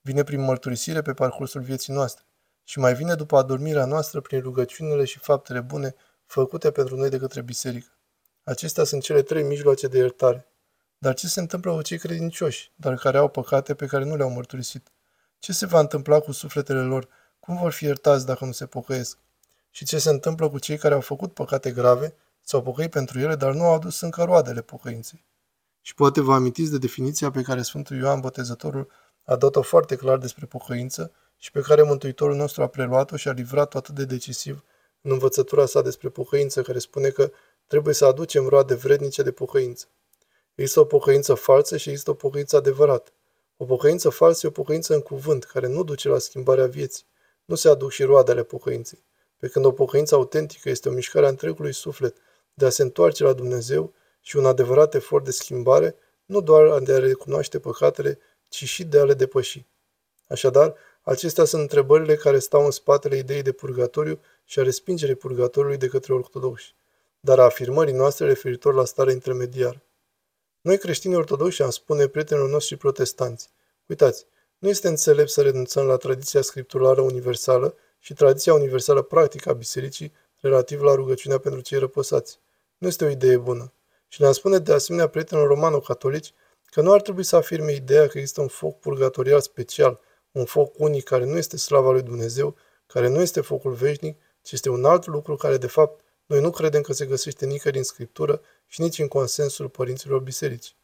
Vine 0.00 0.22
prin 0.22 0.40
mărturisire 0.40 1.02
pe 1.02 1.12
parcursul 1.12 1.60
vieții 1.60 1.92
noastre. 1.92 2.24
Și 2.64 2.78
mai 2.78 2.94
vine 2.94 3.14
după 3.14 3.36
adormirea 3.36 3.84
noastră 3.84 4.20
prin 4.20 4.40
rugăciunile 4.40 5.04
și 5.04 5.18
faptele 5.18 5.60
bune 5.60 5.94
făcute 6.26 6.70
pentru 6.70 6.96
noi 6.96 7.08
de 7.08 7.18
către 7.18 7.40
biserică. 7.40 7.96
Acestea 8.42 8.84
sunt 8.84 9.02
cele 9.02 9.22
trei 9.22 9.42
mijloace 9.42 9.86
de 9.86 9.98
iertare. 9.98 10.46
Dar 10.98 11.14
ce 11.14 11.26
se 11.26 11.40
întâmplă 11.40 11.72
cu 11.72 11.82
cei 11.82 11.98
credincioși, 11.98 12.72
dar 12.76 12.94
care 12.94 13.18
au 13.18 13.28
păcate 13.28 13.74
pe 13.74 13.86
care 13.86 14.04
nu 14.04 14.16
le-au 14.16 14.30
mărturisit? 14.30 14.92
Ce 15.42 15.52
se 15.52 15.66
va 15.66 15.80
întâmpla 15.80 16.20
cu 16.20 16.32
sufletele 16.32 16.80
lor? 16.80 17.08
Cum 17.40 17.56
vor 17.56 17.72
fi 17.72 17.84
iertați 17.84 18.26
dacă 18.26 18.44
nu 18.44 18.52
se 18.52 18.66
pocăiesc? 18.66 19.18
Și 19.70 19.84
ce 19.84 19.98
se 19.98 20.10
întâmplă 20.10 20.48
cu 20.48 20.58
cei 20.58 20.76
care 20.76 20.94
au 20.94 21.00
făcut 21.00 21.34
păcate 21.34 21.70
grave, 21.70 22.14
s-au 22.40 22.62
pocăit 22.62 22.90
pentru 22.90 23.18
ele, 23.18 23.34
dar 23.34 23.52
nu 23.52 23.64
au 23.64 23.74
adus 23.74 24.00
încă 24.00 24.22
roadele 24.24 24.60
pocăinței? 24.60 25.24
Și 25.80 25.94
poate 25.94 26.20
vă 26.20 26.34
amintiți 26.34 26.70
de 26.70 26.78
definiția 26.78 27.30
pe 27.30 27.42
care 27.42 27.62
Sfântul 27.62 27.96
Ioan 27.96 28.20
Botezătorul 28.20 28.90
a 29.24 29.36
dat-o 29.36 29.62
foarte 29.62 29.96
clar 29.96 30.18
despre 30.18 30.46
pocăință 30.46 31.12
și 31.36 31.50
pe 31.50 31.60
care 31.60 31.82
Mântuitorul 31.82 32.36
nostru 32.36 32.62
a 32.62 32.66
preluat-o 32.66 33.16
și 33.16 33.28
a 33.28 33.32
livrat-o 33.32 33.78
atât 33.78 33.94
de 33.94 34.04
decisiv 34.04 34.64
în 35.00 35.10
învățătura 35.10 35.66
sa 35.66 35.82
despre 35.82 36.08
pocăință, 36.08 36.62
care 36.62 36.78
spune 36.78 37.08
că 37.08 37.30
trebuie 37.66 37.94
să 37.94 38.04
aducem 38.04 38.46
roade 38.46 38.74
vrednice 38.74 39.22
de 39.22 39.32
pocăință. 39.32 39.86
Există 40.54 40.80
o 40.80 40.84
pocăință 40.84 41.34
falsă 41.34 41.76
și 41.76 41.88
există 41.88 42.10
o 42.10 42.14
pocăință 42.14 42.56
adevărată. 42.56 43.12
O 43.56 43.64
pocăință 43.64 44.08
falsă 44.08 44.46
e 44.46 44.48
o 44.48 44.52
pocăință 44.52 44.94
în 44.94 45.00
cuvânt, 45.00 45.44
care 45.44 45.66
nu 45.66 45.84
duce 45.84 46.08
la 46.08 46.18
schimbarea 46.18 46.66
vieții. 46.66 47.04
Nu 47.44 47.54
se 47.54 47.68
aduc 47.68 47.90
și 47.90 48.02
roadele 48.02 48.42
pocăinței. 48.42 49.04
Pe 49.36 49.48
când 49.48 49.64
o 49.64 49.72
pocăință 49.72 50.14
autentică 50.14 50.68
este 50.68 50.88
o 50.88 50.92
mișcare 50.92 51.26
a 51.26 51.28
întregului 51.28 51.72
suflet 51.72 52.16
de 52.54 52.64
a 52.64 52.70
se 52.70 52.82
întoarce 52.82 53.24
la 53.24 53.32
Dumnezeu 53.32 53.92
și 54.20 54.36
un 54.36 54.46
adevărat 54.46 54.94
efort 54.94 55.24
de 55.24 55.30
schimbare, 55.30 55.96
nu 56.24 56.40
doar 56.40 56.78
de 56.78 56.92
a 56.92 56.98
recunoaște 56.98 57.58
păcatele, 57.58 58.18
ci 58.48 58.64
și 58.64 58.84
de 58.84 58.98
a 58.98 59.04
le 59.04 59.14
depăși. 59.14 59.66
Așadar, 60.28 60.74
acestea 61.02 61.44
sunt 61.44 61.62
întrebările 61.62 62.16
care 62.16 62.38
stau 62.38 62.64
în 62.64 62.70
spatele 62.70 63.16
ideii 63.16 63.42
de 63.42 63.52
purgatoriu 63.52 64.20
și 64.44 64.58
a 64.58 64.62
respingerii 64.62 65.14
purgatoriului 65.14 65.78
de 65.78 65.88
către 65.88 66.12
ortodoxi, 66.12 66.74
dar 67.20 67.38
a 67.38 67.44
afirmării 67.44 67.94
noastre 67.94 68.26
referitor 68.26 68.74
la 68.74 68.84
starea 68.84 69.12
intermediară. 69.12 69.82
Noi 70.62 70.78
creștini 70.78 71.14
ortodoxi 71.14 71.62
am 71.62 71.70
spune 71.70 72.06
prietenilor 72.06 72.48
noștri 72.48 72.76
protestanți, 72.76 73.50
uitați, 73.86 74.26
nu 74.58 74.68
este 74.68 74.88
înțelept 74.88 75.30
să 75.30 75.42
renunțăm 75.42 75.86
la 75.86 75.96
tradiția 75.96 76.42
scripturală 76.42 77.00
universală 77.00 77.74
și 77.98 78.14
tradiția 78.14 78.54
universală 78.54 79.02
practică 79.02 79.48
a 79.50 79.52
bisericii 79.52 80.12
relativ 80.40 80.82
la 80.82 80.94
rugăciunea 80.94 81.38
pentru 81.38 81.60
cei 81.60 81.78
răposați. 81.78 82.38
Nu 82.78 82.86
este 82.86 83.04
o 83.04 83.08
idee 83.08 83.36
bună. 83.36 83.72
Și 84.08 84.20
ne-am 84.20 84.32
spune 84.32 84.58
de 84.58 84.72
asemenea 84.72 85.08
prietenilor 85.08 85.48
romano-catolici 85.48 86.32
că 86.64 86.80
nu 86.80 86.92
ar 86.92 87.00
trebui 87.00 87.22
să 87.22 87.36
afirme 87.36 87.72
ideea 87.72 88.06
că 88.06 88.18
există 88.18 88.40
un 88.40 88.48
foc 88.48 88.78
purgatorial 88.78 89.40
special, 89.40 90.00
un 90.32 90.44
foc 90.44 90.78
unic 90.78 91.04
care 91.04 91.24
nu 91.24 91.36
este 91.36 91.56
slava 91.56 91.90
lui 91.90 92.02
Dumnezeu, 92.02 92.56
care 92.86 93.08
nu 93.08 93.20
este 93.20 93.40
focul 93.40 93.72
veșnic, 93.72 94.20
ci 94.42 94.52
este 94.52 94.68
un 94.68 94.84
alt 94.84 95.06
lucru 95.06 95.36
care, 95.36 95.56
de 95.56 95.66
fapt, 95.66 96.04
noi 96.26 96.40
nu 96.40 96.50
credem 96.50 96.82
că 96.82 96.92
se 96.92 97.06
găsește 97.06 97.46
nicăieri 97.46 97.78
în 97.78 97.84
Scriptură 97.84 98.40
și 98.72 98.80
nici 98.80 98.98
în 98.98 99.08
consensul 99.08 99.68
părinților 99.68 100.20
biserici. 100.20 100.76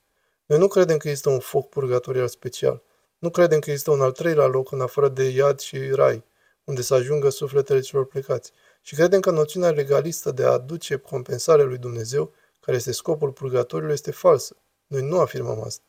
Noi 0.47 0.59
nu 0.59 0.69
credem 0.69 0.97
că 0.97 1.09
există 1.09 1.31
un 1.31 1.39
foc 1.39 1.69
purgatorial 1.69 2.29
special. 2.29 2.83
Nu 3.19 3.31
credem 3.31 3.59
că 3.59 3.71
există 3.71 3.91
un 3.91 4.01
al 4.01 4.13
treilea 4.13 4.47
loc 4.47 4.73
în 4.73 4.81
afară 4.81 5.09
de 5.09 5.29
iad 5.29 5.59
și 5.59 5.91
rai, 5.91 6.25
unde 6.65 6.83
să 6.83 6.95
ajungă 6.95 7.29
sufletele 7.29 7.81
celor 7.81 8.07
plecați. 8.07 8.53
Și 8.83 8.95
credem 8.95 9.21
că 9.21 9.31
noțiunea 9.31 9.71
legalistă 9.71 10.31
de 10.31 10.45
a 10.45 10.51
aduce 10.51 10.97
compensare 10.97 11.63
lui 11.63 11.79
Dumnezeu, 11.79 12.33
care 12.61 12.77
este 12.77 12.93
scopul 12.93 13.33
purgatoriului, 13.33 13.95
este 13.95 14.11
falsă. 14.11 14.57
Noi 14.87 15.03
nu 15.03 15.21
afirmăm 15.21 15.63
asta. 15.63 15.85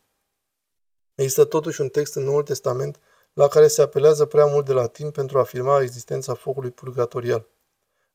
Există 1.16 1.46
totuși 1.46 1.82
un 1.82 1.90
text 1.90 2.16
în 2.16 2.24
Noul 2.24 2.44
Testament 2.44 3.00
la 3.34 3.48
care 3.48 3.68
se 3.68 3.82
apelează 3.82 4.26
prea 4.26 4.46
mult 4.46 4.66
de 4.66 4.74
latin 4.74 5.12
pentru 5.12 5.38
a 5.38 5.42
afirma 5.42 5.82
existența 5.82 6.34
focului 6.34 6.72
purgatorial. 6.72 7.48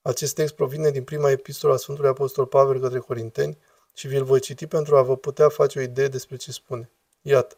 Acest 0.03 0.35
text 0.35 0.55
provine 0.55 0.91
din 0.91 1.05
prima 1.05 1.31
epistolă 1.31 1.73
a 1.73 1.77
Sfântului 1.77 2.11
Apostol 2.11 2.47
Pavel 2.47 2.81
către 2.81 2.99
Corinteni 2.99 3.59
și 3.95 4.07
vi-l 4.07 4.25
voi 4.25 4.41
citi 4.41 4.67
pentru 4.67 4.97
a 4.97 5.03
vă 5.03 5.17
putea 5.17 5.49
face 5.49 5.79
o 5.79 5.83
idee 5.83 6.09
despre 6.09 6.37
ce 6.37 6.53
spune. 6.53 6.91
Iată, 7.23 7.57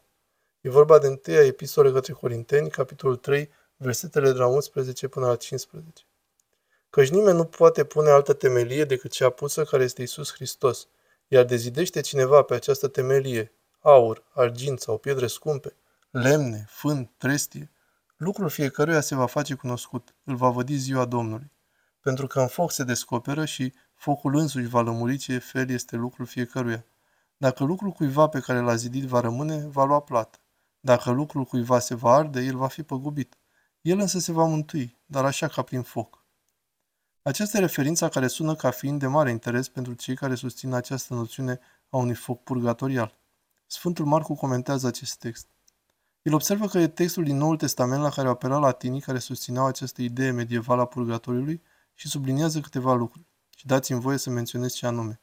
e 0.60 0.68
vorba 0.68 0.98
de 0.98 1.06
întâia 1.06 1.44
epistolă 1.44 1.92
către 1.92 2.12
Corinteni, 2.12 2.70
capitolul 2.70 3.16
3, 3.16 3.50
versetele 3.76 4.32
de 4.32 4.38
la 4.38 4.46
11 4.46 5.08
până 5.08 5.26
la 5.26 5.36
15. 5.36 6.04
Căci 6.90 7.08
nimeni 7.08 7.36
nu 7.36 7.44
poate 7.44 7.84
pune 7.84 8.10
altă 8.10 8.32
temelie 8.32 8.84
decât 8.84 9.10
cea 9.10 9.30
pusă 9.30 9.64
care 9.64 9.82
este 9.82 10.02
Isus 10.02 10.32
Hristos, 10.32 10.88
iar 11.28 11.44
dezidește 11.44 12.00
cineva 12.00 12.42
pe 12.42 12.54
această 12.54 12.88
temelie, 12.88 13.52
aur, 13.80 14.22
argint 14.32 14.80
sau 14.80 14.98
pietre 14.98 15.26
scumpe, 15.26 15.76
lemne, 16.10 16.66
fân, 16.68 17.10
trestie, 17.16 17.70
lucrul 18.16 18.48
fiecăruia 18.48 19.00
se 19.00 19.14
va 19.14 19.26
face 19.26 19.54
cunoscut, 19.54 20.14
îl 20.24 20.36
va 20.36 20.48
vădi 20.48 20.76
ziua 20.76 21.04
Domnului. 21.04 21.50
Pentru 22.00 22.26
că 22.26 22.40
în 22.40 22.46
foc 22.46 22.72
se 22.72 22.84
descoperă 22.84 23.44
și 23.44 23.72
focul 23.96 24.36
însuși 24.36 24.66
va 24.66 24.80
lămuri 24.80 25.16
ce 25.16 25.38
fel 25.38 25.70
este 25.70 25.96
lucrul 25.96 26.26
fiecăruia. 26.26 26.84
Dacă 27.36 27.64
lucrul 27.64 27.90
cuiva 27.90 28.28
pe 28.28 28.40
care 28.40 28.60
l-a 28.60 28.74
zidit 28.74 29.04
va 29.04 29.20
rămâne, 29.20 29.66
va 29.66 29.84
lua 29.84 30.00
plată. 30.00 30.38
Dacă 30.80 31.10
lucrul 31.10 31.44
cuiva 31.44 31.78
se 31.78 31.94
va 31.94 32.14
arde, 32.14 32.40
el 32.40 32.56
va 32.56 32.66
fi 32.66 32.82
păgubit. 32.82 33.36
El 33.80 33.98
însă 33.98 34.18
se 34.18 34.32
va 34.32 34.44
mântui, 34.44 34.96
dar 35.06 35.24
așa 35.24 35.48
ca 35.48 35.62
prin 35.62 35.82
foc. 35.82 36.24
Această 37.22 37.58
referință 37.58 38.08
care 38.08 38.26
sună 38.26 38.54
ca 38.54 38.70
fiind 38.70 39.00
de 39.00 39.06
mare 39.06 39.30
interes 39.30 39.68
pentru 39.68 39.92
cei 39.92 40.16
care 40.16 40.34
susțin 40.34 40.72
această 40.72 41.14
noțiune 41.14 41.60
a 41.88 41.96
unui 41.96 42.14
foc 42.14 42.42
purgatorial. 42.42 43.18
Sfântul 43.66 44.04
Marcu 44.04 44.34
comentează 44.34 44.86
acest 44.86 45.18
text. 45.18 45.46
El 46.22 46.34
observă 46.34 46.66
că 46.66 46.78
e 46.78 46.88
textul 46.88 47.24
din 47.24 47.36
Noul 47.36 47.56
Testament 47.56 48.02
la 48.02 48.10
care 48.10 48.28
apela 48.28 48.58
latinii 48.58 49.00
care 49.00 49.18
susțineau 49.18 49.66
această 49.66 50.02
idee 50.02 50.30
medievală 50.30 50.80
a 50.80 50.86
purgatoriului 50.86 51.62
și 51.94 52.08
subliniază 52.08 52.60
câteva 52.60 52.94
lucruri. 52.94 53.26
Și 53.58 53.66
dați-mi 53.66 54.00
voie 54.00 54.16
să 54.16 54.30
menționez 54.30 54.72
ce 54.72 54.86
anume. 54.86 55.20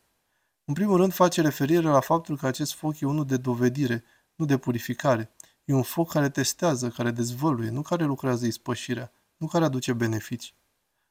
În 0.65 0.73
primul 0.73 0.97
rând 0.97 1.13
face 1.13 1.41
referire 1.41 1.87
la 1.87 1.99
faptul 1.99 2.37
că 2.37 2.47
acest 2.47 2.73
foc 2.73 2.99
e 2.99 3.05
unul 3.05 3.25
de 3.25 3.37
dovedire, 3.37 4.03
nu 4.35 4.45
de 4.45 4.57
purificare. 4.57 5.31
E 5.65 5.73
un 5.73 5.81
foc 5.81 6.11
care 6.11 6.29
testează, 6.29 6.89
care 6.89 7.11
dezvăluie, 7.11 7.69
nu 7.69 7.81
care 7.81 8.03
lucrează 8.03 8.45
ispășirea, 8.45 9.11
nu 9.37 9.47
care 9.47 9.65
aduce 9.65 9.93
beneficii. 9.93 10.53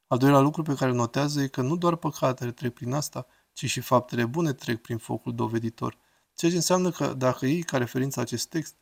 Al 0.07 0.19
doilea 0.19 0.41
lucru 0.41 0.63
pe 0.63 0.75
care 0.75 0.91
îl 0.91 0.97
notează 0.97 1.41
e 1.41 1.47
că 1.47 1.61
nu 1.61 1.77
doar 1.77 1.97
păcatele 1.97 2.51
trec 2.51 2.75
prin 2.75 2.93
asta, 2.93 3.27
ci 3.53 3.67
și 3.67 3.81
faptele 3.81 4.25
bune 4.25 4.53
trec 4.53 4.81
prin 4.81 4.99
focul 4.99 5.35
doveditor. 5.35 5.99
Ceea 6.35 6.51
ce 6.51 6.57
înseamnă 6.57 6.91
că, 6.91 7.15
dacă 7.15 7.47
iei 7.47 7.63
ca 7.63 7.79
referință 7.79 8.21
acest 8.21 8.49
text, 8.49 8.75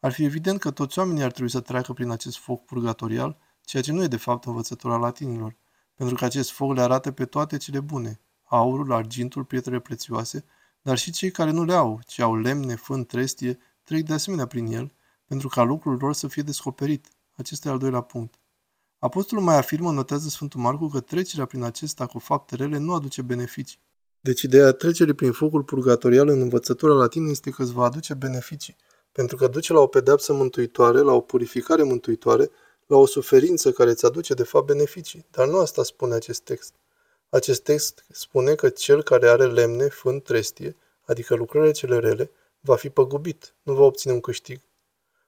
ar 0.00 0.12
fi 0.12 0.24
evident 0.24 0.60
că 0.60 0.70
toți 0.70 0.98
oamenii 0.98 1.22
ar 1.22 1.30
trebui 1.30 1.50
să 1.50 1.60
treacă 1.60 1.92
prin 1.92 2.10
acest 2.10 2.36
foc 2.36 2.64
purgatorial, 2.64 3.36
ceea 3.64 3.82
ce 3.82 3.92
nu 3.92 4.02
e 4.02 4.06
de 4.06 4.16
fapt 4.16 4.44
învățătura 4.44 4.96
latinilor, 4.96 5.56
pentru 5.96 6.14
că 6.14 6.24
acest 6.24 6.50
foc 6.50 6.74
le 6.74 6.80
arată 6.80 7.10
pe 7.10 7.24
toate 7.24 7.56
cele 7.56 7.80
bune, 7.80 8.20
aurul, 8.44 8.92
argintul, 8.92 9.44
pietrele 9.44 9.80
prețioase, 9.80 10.44
dar 10.82 10.98
și 10.98 11.10
cei 11.10 11.30
care 11.30 11.50
nu 11.50 11.64
le 11.64 11.72
au, 11.72 12.00
ci 12.06 12.18
au 12.18 12.36
lemne, 12.36 12.74
fân, 12.74 13.04
trestie, 13.04 13.58
trec 13.82 14.06
de 14.06 14.12
asemenea 14.12 14.46
prin 14.46 14.66
el, 14.66 14.92
pentru 15.24 15.48
ca 15.48 15.62
lucrul 15.62 15.96
lor 16.00 16.14
să 16.14 16.28
fie 16.28 16.42
descoperit. 16.42 17.08
Acesta 17.36 17.68
e 17.68 17.72
al 17.72 17.78
doilea 17.78 18.00
punct. 18.00 18.34
Apostolul 18.98 19.44
mai 19.44 19.56
afirmă, 19.56 19.92
notează 19.92 20.28
Sfântul 20.28 20.60
Marcu, 20.60 20.88
că 20.88 21.00
trecerea 21.00 21.44
prin 21.44 21.62
acesta 21.62 22.06
cu 22.06 22.18
fapte 22.18 22.54
rele 22.56 22.78
nu 22.78 22.94
aduce 22.94 23.22
beneficii. 23.22 23.78
Deci 24.20 24.42
ideea 24.42 24.72
trecerii 24.72 25.14
prin 25.14 25.32
focul 25.32 25.62
purgatorial 25.62 26.28
în 26.28 26.40
învățătura 26.40 26.92
latină 26.92 27.30
este 27.30 27.50
că 27.50 27.62
îți 27.62 27.72
va 27.72 27.84
aduce 27.84 28.14
beneficii, 28.14 28.76
pentru 29.12 29.36
că 29.36 29.46
duce 29.46 29.72
la 29.72 29.80
o 29.80 29.86
pedeapsă 29.86 30.32
mântuitoare, 30.32 30.98
la 30.98 31.12
o 31.12 31.20
purificare 31.20 31.82
mântuitoare, 31.82 32.50
la 32.86 32.96
o 32.96 33.06
suferință 33.06 33.72
care 33.72 33.90
îți 33.90 34.06
aduce 34.06 34.34
de 34.34 34.42
fapt 34.42 34.66
beneficii. 34.66 35.26
Dar 35.30 35.48
nu 35.48 35.58
asta 35.58 35.82
spune 35.82 36.14
acest 36.14 36.40
text. 36.40 36.74
Acest 37.28 37.62
text 37.62 38.04
spune 38.10 38.54
că 38.54 38.68
cel 38.68 39.02
care 39.02 39.28
are 39.28 39.46
lemne, 39.46 39.88
fân, 39.88 40.20
trestie, 40.20 40.76
adică 41.04 41.34
lucrurile 41.34 41.70
cele 41.70 41.98
rele, 41.98 42.30
va 42.60 42.76
fi 42.76 42.90
păgubit, 42.90 43.54
nu 43.62 43.74
va 43.74 43.84
obține 43.84 44.12
un 44.12 44.20
câștig. 44.20 44.60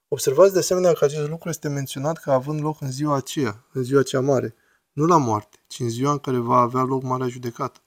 Observați 0.09 0.53
de 0.53 0.59
asemenea 0.59 0.93
că 0.93 1.05
acest 1.05 1.29
lucru 1.29 1.49
este 1.49 1.69
menționat 1.69 2.19
ca 2.19 2.33
având 2.33 2.63
loc 2.63 2.81
în 2.81 2.91
ziua 2.91 3.17
aceea, 3.17 3.65
în 3.73 3.83
ziua 3.83 4.03
cea 4.03 4.21
mare, 4.21 4.55
nu 4.93 5.07
la 5.07 5.17
moarte, 5.17 5.59
ci 5.67 5.81
în 5.81 5.89
ziua 5.89 6.11
în 6.11 6.19
care 6.19 6.37
va 6.37 6.57
avea 6.57 6.83
loc 6.83 7.03
marea 7.03 7.29
judecată. 7.29 7.81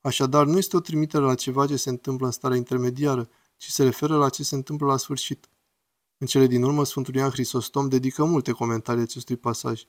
Așadar, 0.00 0.46
nu 0.46 0.58
este 0.58 0.76
o 0.76 0.80
trimitere 0.80 1.24
la 1.24 1.34
ceva 1.34 1.66
ce 1.66 1.76
se 1.76 1.88
întâmplă 1.88 2.26
în 2.26 2.32
starea 2.32 2.56
intermediară, 2.56 3.28
ci 3.56 3.66
se 3.66 3.82
referă 3.82 4.16
la 4.16 4.28
ce 4.28 4.42
se 4.42 4.54
întâmplă 4.54 4.86
la 4.86 4.96
sfârșit. 4.96 5.48
În 6.22 6.28
cele 6.28 6.46
din 6.46 6.62
urmă, 6.62 6.84
Sfântul 6.84 7.14
Ioan 7.14 7.30
Hristostom 7.30 7.88
dedică 7.88 8.24
multe 8.24 8.52
comentarii 8.52 9.02
acestui 9.02 9.36
pasaj. 9.36 9.82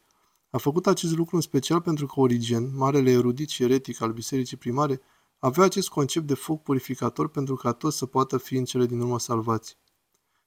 A 0.50 0.58
făcut 0.58 0.88
acest 0.88 1.16
lucru 1.16 1.36
în 1.36 1.42
special 1.42 1.82
pentru 1.82 2.06
că 2.06 2.20
Origen, 2.20 2.76
marele 2.76 3.12
erudit 3.12 3.50
și 3.50 3.64
eretic 3.64 4.02
al 4.02 4.12
bisericii 4.12 4.58
primare, 4.58 5.02
avea 5.40 5.64
acest 5.64 5.90
concept 5.90 6.28
de 6.28 6.34
foc 6.34 6.64
purificator 6.64 7.30
pentru 7.30 7.56
ca 7.56 7.72
toți 7.72 7.98
să 7.98 8.06
poată 8.06 8.38
fi 8.38 8.56
în 8.56 8.66
cele 8.66 8.86
din 8.86 9.00
urmă 9.00 9.20
salvați. 9.20 9.78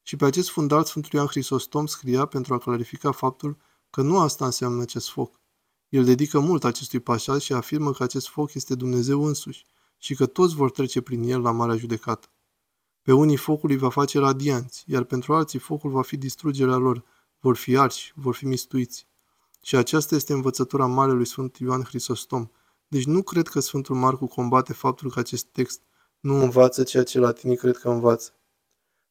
Și 0.02 0.16
pe 0.16 0.24
acest 0.24 0.50
fundal 0.50 0.84
Sfântul 0.84 1.10
Ioan 1.12 1.26
Hristostom 1.26 1.86
scria 1.86 2.24
pentru 2.24 2.54
a 2.54 2.58
clarifica 2.58 3.10
faptul 3.10 3.56
că 3.90 4.02
nu 4.02 4.18
asta 4.18 4.44
înseamnă 4.44 4.82
acest 4.82 5.10
foc. 5.10 5.40
El 5.88 6.04
dedică 6.04 6.38
mult 6.38 6.64
acestui 6.64 7.00
pasaj 7.00 7.42
și 7.42 7.52
afirmă 7.52 7.92
că 7.92 8.02
acest 8.02 8.28
foc 8.28 8.54
este 8.54 8.74
Dumnezeu 8.74 9.24
însuși 9.24 9.64
și 9.98 10.14
că 10.14 10.26
toți 10.26 10.54
vor 10.54 10.70
trece 10.70 11.00
prin 11.00 11.22
el 11.22 11.40
la 11.40 11.50
Marea 11.50 11.76
Judecată. 11.76 12.28
Pe 13.06 13.12
unii 13.12 13.36
focul 13.36 13.70
îi 13.70 13.76
va 13.76 13.88
face 13.88 14.18
radianți, 14.18 14.84
iar 14.86 15.04
pentru 15.04 15.34
alții 15.34 15.58
focul 15.58 15.90
va 15.90 16.02
fi 16.02 16.16
distrugerea 16.16 16.76
lor, 16.76 17.04
vor 17.40 17.56
fi 17.56 17.76
arși, 17.76 18.12
vor 18.16 18.34
fi 18.34 18.46
mistuiți. 18.46 19.06
Și 19.62 19.76
aceasta 19.76 20.14
este 20.14 20.32
învățătura 20.32 20.86
Marelui 20.86 21.26
Sfânt 21.26 21.56
Ioan 21.56 21.82
Hristostom. 21.82 22.50
Deci 22.88 23.04
nu 23.04 23.22
cred 23.22 23.46
că 23.48 23.60
Sfântul 23.60 23.96
Marcu 23.96 24.26
combate 24.26 24.72
faptul 24.72 25.10
că 25.10 25.18
acest 25.18 25.44
text 25.44 25.80
nu 26.20 26.42
învață 26.42 26.82
ceea 26.82 27.02
ce 27.02 27.18
latinii 27.18 27.56
cred 27.56 27.76
că 27.76 27.88
învață. 27.88 28.32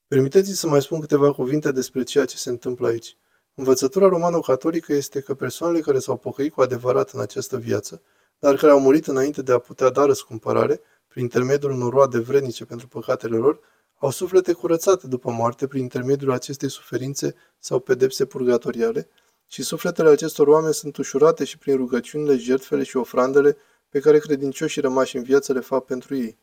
Permiteți-mi 0.07 0.55
să 0.55 0.67
mai 0.67 0.81
spun 0.81 0.99
câteva 0.99 1.31
cuvinte 1.31 1.71
despre 1.71 2.03
ceea 2.03 2.25
ce 2.25 2.37
se 2.37 2.49
întâmplă 2.49 2.87
aici. 2.87 3.17
Învățătura 3.53 4.07
romano-catolică 4.07 4.93
este 4.93 5.21
că 5.21 5.33
persoanele 5.33 5.79
care 5.79 5.99
s-au 5.99 6.17
pocăit 6.17 6.53
cu 6.53 6.61
adevărat 6.61 7.09
în 7.09 7.19
această 7.19 7.57
viață, 7.57 8.01
dar 8.39 8.55
care 8.55 8.71
au 8.71 8.79
murit 8.79 9.07
înainte 9.07 9.41
de 9.41 9.51
a 9.51 9.59
putea 9.59 9.89
da 9.89 10.05
răscumpărare, 10.05 10.81
prin 11.07 11.23
intermediul 11.23 11.71
unor 11.71 11.93
roade 11.93 12.19
vrednice 12.19 12.65
pentru 12.65 12.87
păcatele 12.87 13.37
lor, 13.37 13.59
au 13.97 14.09
suflete 14.09 14.53
curățate 14.53 15.07
după 15.07 15.31
moarte 15.31 15.67
prin 15.67 15.81
intermediul 15.81 16.31
acestei 16.31 16.69
suferințe 16.69 17.35
sau 17.59 17.79
pedepse 17.79 18.25
purgatoriale 18.25 19.09
și 19.47 19.63
sufletele 19.63 20.09
acestor 20.09 20.47
oameni 20.47 20.73
sunt 20.73 20.97
ușurate 20.97 21.43
și 21.43 21.57
prin 21.57 21.75
rugăciunile, 21.75 22.37
jertfele 22.37 22.83
și 22.83 22.97
ofrandele 22.97 23.57
pe 23.89 23.99
care 23.99 24.19
credincioșii 24.19 24.81
rămași 24.81 25.17
în 25.17 25.23
viață 25.23 25.53
le 25.53 25.59
fac 25.59 25.85
pentru 25.85 26.15
ei. 26.15 26.37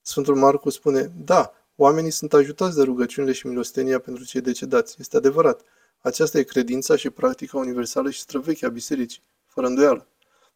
Sfântul 0.00 0.34
Marcu 0.34 0.70
spune, 0.70 1.12
da, 1.24 1.52
oamenii 1.76 2.10
sunt 2.10 2.32
ajutați 2.32 2.76
de 2.76 2.82
rugăciunile 2.82 3.32
și 3.32 3.46
milostenia 3.46 3.98
pentru 3.98 4.24
cei 4.24 4.40
decedați. 4.40 4.96
Este 4.98 5.16
adevărat. 5.16 5.60
Aceasta 6.00 6.38
e 6.38 6.42
credința 6.42 6.96
și 6.96 7.10
practica 7.10 7.58
universală 7.58 8.10
și 8.10 8.20
străveche 8.20 8.66
a 8.66 8.68
bisericii, 8.68 9.22
fără 9.46 9.66
îndoială. 9.66 10.06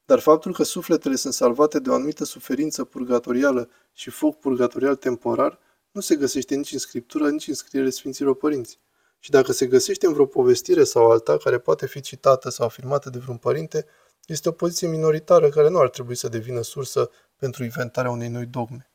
Dar 0.05 0.19
faptul 0.19 0.52
că 0.52 0.62
sufletele 0.62 1.17
sunt 1.17 1.33
salvate 1.33 1.78
de 1.78 1.90
o 1.90 1.95
anumită 1.95 2.25
suferință 2.25 2.85
purgatorială 2.85 3.69
și 3.93 4.11
foc 4.11 4.38
purgatorial 4.38 4.97
temporar 4.97 5.59
nu 5.99 6.05
se 6.05 6.17
găsește 6.17 6.55
nici 6.55 6.73
în 6.73 6.78
Scriptură, 6.78 7.31
nici 7.31 7.49
în 7.49 7.55
scrierile 7.55 7.93
Sfinților 7.93 8.37
Părinți. 8.37 8.78
Și 9.19 9.31
dacă 9.31 9.52
se 9.52 9.67
găsește 9.67 10.07
în 10.07 10.12
vreo 10.12 10.26
povestire 10.26 10.85
sau 10.85 11.11
alta 11.11 11.37
care 11.37 11.59
poate 11.59 11.87
fi 11.87 12.00
citată 12.00 12.50
sau 12.50 12.67
afirmată 12.67 13.11
de 13.11 13.19
vreun 13.19 13.37
părinte, 13.37 13.87
este 14.26 14.49
o 14.49 14.52
poziție 14.52 14.88
minoritară 14.88 15.49
care 15.49 15.69
nu 15.69 15.78
ar 15.78 15.88
trebui 15.88 16.14
să 16.14 16.28
devină 16.28 16.62
sursă 16.62 17.11
pentru 17.37 17.64
inventarea 17.64 18.11
unei 18.11 18.28
noi 18.28 18.47
dogme. 18.47 18.90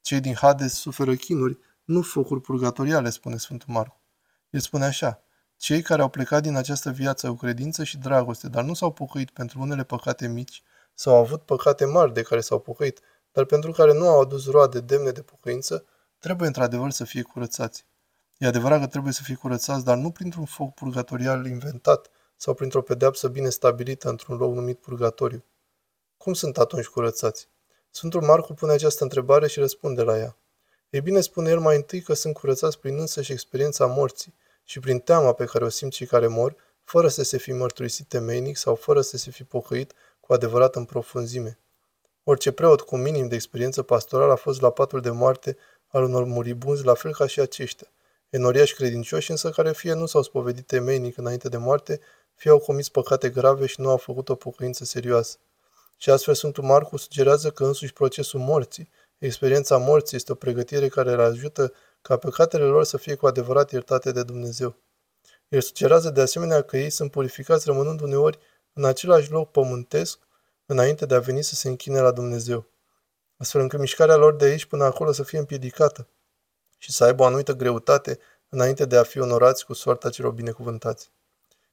Cei 0.00 0.20
din 0.20 0.34
Hades 0.34 0.72
suferă 0.72 1.14
chinuri, 1.14 1.58
nu 1.84 2.02
focuri 2.02 2.40
purgatoriale, 2.40 3.10
spune 3.10 3.36
Sfântul 3.36 3.72
Marcu. 3.72 4.00
El 4.50 4.60
spune 4.60 4.84
așa, 4.84 5.22
cei 5.56 5.82
care 5.82 6.02
au 6.02 6.08
plecat 6.08 6.42
din 6.42 6.56
această 6.56 6.90
viață 6.90 7.28
cu 7.28 7.34
credință 7.34 7.84
și 7.84 7.98
dragoste, 7.98 8.48
dar 8.48 8.64
nu 8.64 8.74
s-au 8.74 8.92
pocăit 8.92 9.30
pentru 9.30 9.60
unele 9.60 9.84
păcate 9.84 10.28
mici, 10.28 10.62
sau 10.94 11.14
au 11.14 11.20
avut 11.20 11.42
păcate 11.42 11.84
mari 11.84 12.12
de 12.12 12.22
care 12.22 12.40
s-au 12.40 12.58
pocăit, 12.58 13.00
dar 13.32 13.44
pentru 13.44 13.72
care 13.72 13.92
nu 13.92 14.08
au 14.08 14.20
adus 14.20 14.50
roade 14.50 14.80
demne 14.80 15.10
de 15.10 15.22
pocăință, 15.22 15.84
trebuie 16.18 16.46
într-adevăr 16.46 16.90
să 16.90 17.04
fie 17.04 17.22
curățați. 17.22 17.84
E 18.38 18.46
adevărat 18.46 18.80
că 18.80 18.86
trebuie 18.86 19.12
să 19.12 19.22
fie 19.22 19.34
curățați, 19.34 19.84
dar 19.84 19.96
nu 19.96 20.10
printr-un 20.10 20.44
foc 20.44 20.74
purgatorial 20.74 21.46
inventat 21.46 22.10
sau 22.36 22.54
printr-o 22.54 22.82
pedeapsă 22.82 23.28
bine 23.28 23.48
stabilită 23.48 24.08
într-un 24.08 24.36
loc 24.36 24.54
numit 24.54 24.78
purgatoriu. 24.78 25.44
Cum 26.16 26.32
sunt 26.32 26.58
atunci 26.58 26.86
curățați? 26.86 27.48
Sfântul 27.90 28.22
Marcu 28.22 28.54
pune 28.54 28.72
această 28.72 29.02
întrebare 29.02 29.48
și 29.48 29.58
răspunde 29.58 30.02
la 30.02 30.18
ea. 30.18 30.36
Ei 30.90 31.00
bine, 31.00 31.20
spune 31.20 31.50
el 31.50 31.58
mai 31.58 31.76
întâi 31.76 32.00
că 32.00 32.14
sunt 32.14 32.34
curățați 32.34 32.78
prin 32.78 32.98
însăși 32.98 33.32
experiența 33.32 33.86
morții 33.86 34.34
și 34.64 34.80
prin 34.80 34.98
teama 34.98 35.32
pe 35.32 35.44
care 35.44 35.64
o 35.64 35.68
simt 35.68 35.92
cei 35.92 36.06
care 36.06 36.26
mor, 36.26 36.56
fără 36.84 37.08
să 37.08 37.22
se 37.22 37.38
fi 37.38 37.52
mărturisit 37.52 38.08
temeinic 38.08 38.56
sau 38.56 38.74
fără 38.74 39.00
să 39.00 39.16
se 39.16 39.30
fi 39.30 39.44
pocăit 39.44 39.92
cu 40.20 40.32
adevărat 40.32 40.76
în 40.76 40.84
profunzime. 40.84 41.58
Orice 42.24 42.52
preot 42.52 42.80
cu 42.80 42.96
minim 42.96 43.28
de 43.28 43.34
experiență 43.34 43.82
pastorală 43.82 44.32
a 44.32 44.36
fost 44.36 44.60
la 44.60 44.70
patul 44.70 45.00
de 45.00 45.10
moarte 45.10 45.56
al 45.88 46.02
unor 46.02 46.24
muribunzi 46.24 46.84
la 46.84 46.94
fel 46.94 47.12
ca 47.12 47.26
și 47.26 47.40
aceștia. 47.40 47.86
Enoriași 48.30 48.74
credincioși 48.74 49.30
însă 49.30 49.50
care 49.50 49.72
fie 49.72 49.92
nu 49.92 50.06
s-au 50.06 50.22
spovedit 50.22 50.66
temeinic 50.66 51.16
înainte 51.16 51.48
de 51.48 51.56
moarte, 51.56 52.00
fie 52.34 52.50
au 52.50 52.58
comis 52.58 52.88
păcate 52.88 53.28
grave 53.28 53.66
și 53.66 53.80
nu 53.80 53.88
au 53.88 53.96
făcut 53.96 54.28
o 54.28 54.34
pocăință 54.34 54.84
serioasă. 54.84 55.36
Și 55.96 56.10
astfel 56.10 56.34
Sfântul 56.34 56.64
Marcu 56.64 56.96
sugerează 56.96 57.50
că 57.50 57.64
însuși 57.64 57.92
procesul 57.92 58.40
morții, 58.40 58.90
experiența 59.18 59.76
morții 59.76 60.16
este 60.16 60.32
o 60.32 60.34
pregătire 60.34 60.88
care 60.88 61.16
le 61.16 61.22
ajută 61.22 61.72
ca 62.02 62.16
păcatele 62.16 62.64
lor 62.64 62.84
să 62.84 62.96
fie 62.96 63.14
cu 63.14 63.26
adevărat 63.26 63.72
iertate 63.72 64.12
de 64.12 64.22
Dumnezeu. 64.22 64.76
El 65.48 65.60
sugerează 65.60 66.10
de 66.10 66.20
asemenea 66.20 66.62
că 66.62 66.76
ei 66.76 66.90
sunt 66.90 67.10
purificați 67.10 67.66
rămânând 67.66 68.00
uneori 68.00 68.38
în 68.72 68.84
același 68.84 69.30
loc 69.30 69.50
pământesc 69.50 70.18
înainte 70.66 71.06
de 71.06 71.14
a 71.14 71.20
veni 71.20 71.42
să 71.44 71.54
se 71.54 71.68
închine 71.68 72.00
la 72.00 72.10
Dumnezeu, 72.10 72.66
astfel 73.38 73.60
încât 73.60 73.78
mișcarea 73.78 74.16
lor 74.16 74.34
de 74.34 74.44
aici 74.44 74.64
până 74.64 74.84
acolo 74.84 75.12
să 75.12 75.22
fie 75.22 75.38
împiedicată 75.38 76.08
și 76.78 76.92
să 76.92 77.04
aibă 77.04 77.22
o 77.22 77.26
anumită 77.26 77.52
greutate 77.52 78.18
înainte 78.48 78.84
de 78.84 78.96
a 78.96 79.02
fi 79.02 79.20
onorați 79.20 79.64
cu 79.64 79.72
soarta 79.72 80.10
celor 80.10 80.32
binecuvântați. 80.32 81.10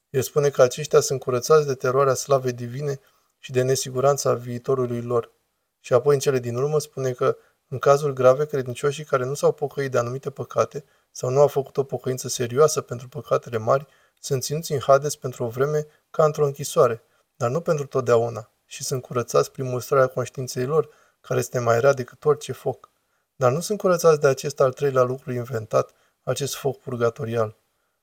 El 0.10 0.22
spune 0.22 0.50
că 0.50 0.62
aceștia 0.62 1.00
sunt 1.00 1.20
curățați 1.20 1.68
de 1.68 1.76
teroarea 1.76 2.14
slavei 2.14 2.54
divine 2.54 3.00
și 3.40 3.52
de 3.52 3.62
nesiguranța 3.62 4.34
viitorului 4.34 5.02
lor. 5.02 5.32
Și 5.80 5.94
apoi 5.94 6.14
în 6.14 6.20
cele 6.20 6.40
din 6.40 6.56
urmă 6.56 6.80
spune 6.80 7.12
că 7.12 7.38
în 7.68 7.80
cazul 7.80 8.14
grave, 8.14 8.46
credincioșii 8.46 9.04
care 9.04 9.26
nu 9.26 9.34
s-au 9.34 9.52
pocăit 9.52 9.92
de 9.92 9.98
anumite 9.98 10.30
păcate 10.30 10.86
sau 11.12 11.30
nu 11.30 11.40
au 11.40 11.48
făcut 11.48 11.78
o 11.78 11.84
pocăință 11.84 12.28
serioasă 12.28 12.82
pentru 12.82 13.08
păcatele 13.08 13.58
mari, 13.58 13.86
sunt 14.20 14.44
ținuți 14.44 14.72
în 14.72 14.80
Hades 14.80 15.16
pentru 15.16 15.44
o 15.44 15.48
vreme 15.48 15.88
ca 16.10 16.26
într-o 16.26 16.46
închisoare, 16.46 17.02
dar 17.36 17.50
nu 17.50 17.62
pentru 17.62 17.86
totdeauna, 17.86 18.50
și 18.66 18.84
sunt 18.84 19.02
curățați 19.02 19.52
prin 19.52 19.66
mustrarea 19.66 20.08
conștiinței 20.08 20.66
lor, 20.66 20.90
care 21.26 21.40
este 21.40 21.60
mai 21.60 21.80
rea 21.80 21.94
decât 21.94 22.26
orice 22.26 22.52
foc. 22.52 22.90
Dar 23.36 23.52
nu 23.52 23.60
sunt 23.60 23.78
curățați 23.78 24.20
de 24.20 24.28
acest 24.28 24.60
al 24.60 24.74
treilea 24.74 25.04
lucru 25.04 25.32
inventat, 25.32 25.92
acest 26.24 26.56
foc 26.56 26.80
purgatorial. 26.82 27.58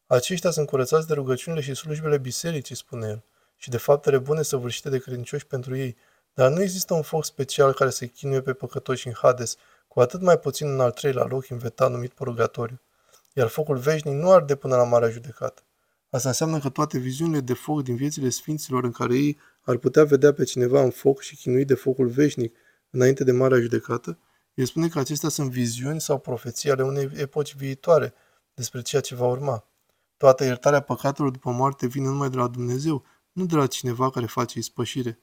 Aceștia 0.06 0.50
sunt 0.50 0.66
curățați 0.66 1.06
de 1.06 1.14
rugăciunile 1.14 1.62
și 1.62 1.74
slujbele 1.74 2.18
bisericii, 2.18 2.76
spune 2.76 3.06
el, 3.06 3.24
și 3.56 3.70
de 3.70 3.76
faptele 3.76 4.18
bune 4.18 4.42
săvârșite 4.42 4.88
de 4.88 4.98
credincioși 4.98 5.46
pentru 5.46 5.76
ei, 5.76 5.96
dar 6.34 6.50
nu 6.50 6.62
există 6.62 6.94
un 6.94 7.02
foc 7.02 7.24
special 7.24 7.72
care 7.72 7.90
să 7.90 8.06
chinuie 8.06 8.40
pe 8.40 8.52
păcătoși 8.52 9.06
în 9.06 9.12
Hades, 9.16 9.56
cu 9.88 10.00
atât 10.00 10.20
mai 10.20 10.38
puțin 10.38 10.68
în 10.68 10.80
al 10.80 10.90
treilea 10.90 11.24
loc 11.24 11.48
inventat 11.48 11.90
numit 11.90 12.12
purgatoriu. 12.12 12.80
Iar 13.32 13.48
focul 13.48 13.76
veșnic 13.76 14.14
nu 14.14 14.30
arde 14.30 14.54
până 14.54 14.76
la 14.76 14.84
marea 14.84 15.10
judecată. 15.10 15.62
Asta 16.10 16.28
înseamnă 16.28 16.58
că 16.58 16.68
toate 16.68 16.98
viziunile 16.98 17.40
de 17.40 17.54
foc 17.54 17.82
din 17.82 17.96
viețile 17.96 18.28
sfinților 18.28 18.84
în 18.84 18.92
care 18.92 19.14
ei 19.14 19.38
ar 19.60 19.76
putea 19.76 20.04
vedea 20.04 20.32
pe 20.32 20.44
cineva 20.44 20.82
în 20.82 20.90
foc 20.90 21.20
și 21.20 21.36
chinui 21.36 21.64
de 21.64 21.74
focul 21.74 22.08
veșnic 22.08 22.56
înainte 22.92 23.24
de 23.24 23.32
marea 23.32 23.60
judecată, 23.60 24.18
el 24.54 24.64
spune 24.64 24.88
că 24.88 24.98
acestea 24.98 25.28
sunt 25.28 25.50
viziuni 25.50 26.00
sau 26.00 26.18
profeții 26.18 26.70
ale 26.70 26.82
unei 26.82 27.10
epoci 27.14 27.54
viitoare 27.54 28.14
despre 28.54 28.82
ceea 28.82 29.02
ce 29.02 29.14
va 29.14 29.26
urma. 29.26 29.64
Toată 30.16 30.44
iertarea 30.44 30.80
păcatelor 30.80 31.30
după 31.30 31.50
moarte 31.50 31.86
vine 31.86 32.06
numai 32.06 32.30
de 32.30 32.36
la 32.36 32.48
Dumnezeu, 32.48 33.04
nu 33.32 33.46
de 33.46 33.56
la 33.56 33.66
cineva 33.66 34.10
care 34.10 34.26
face 34.26 34.58
ispășire. 34.58 35.18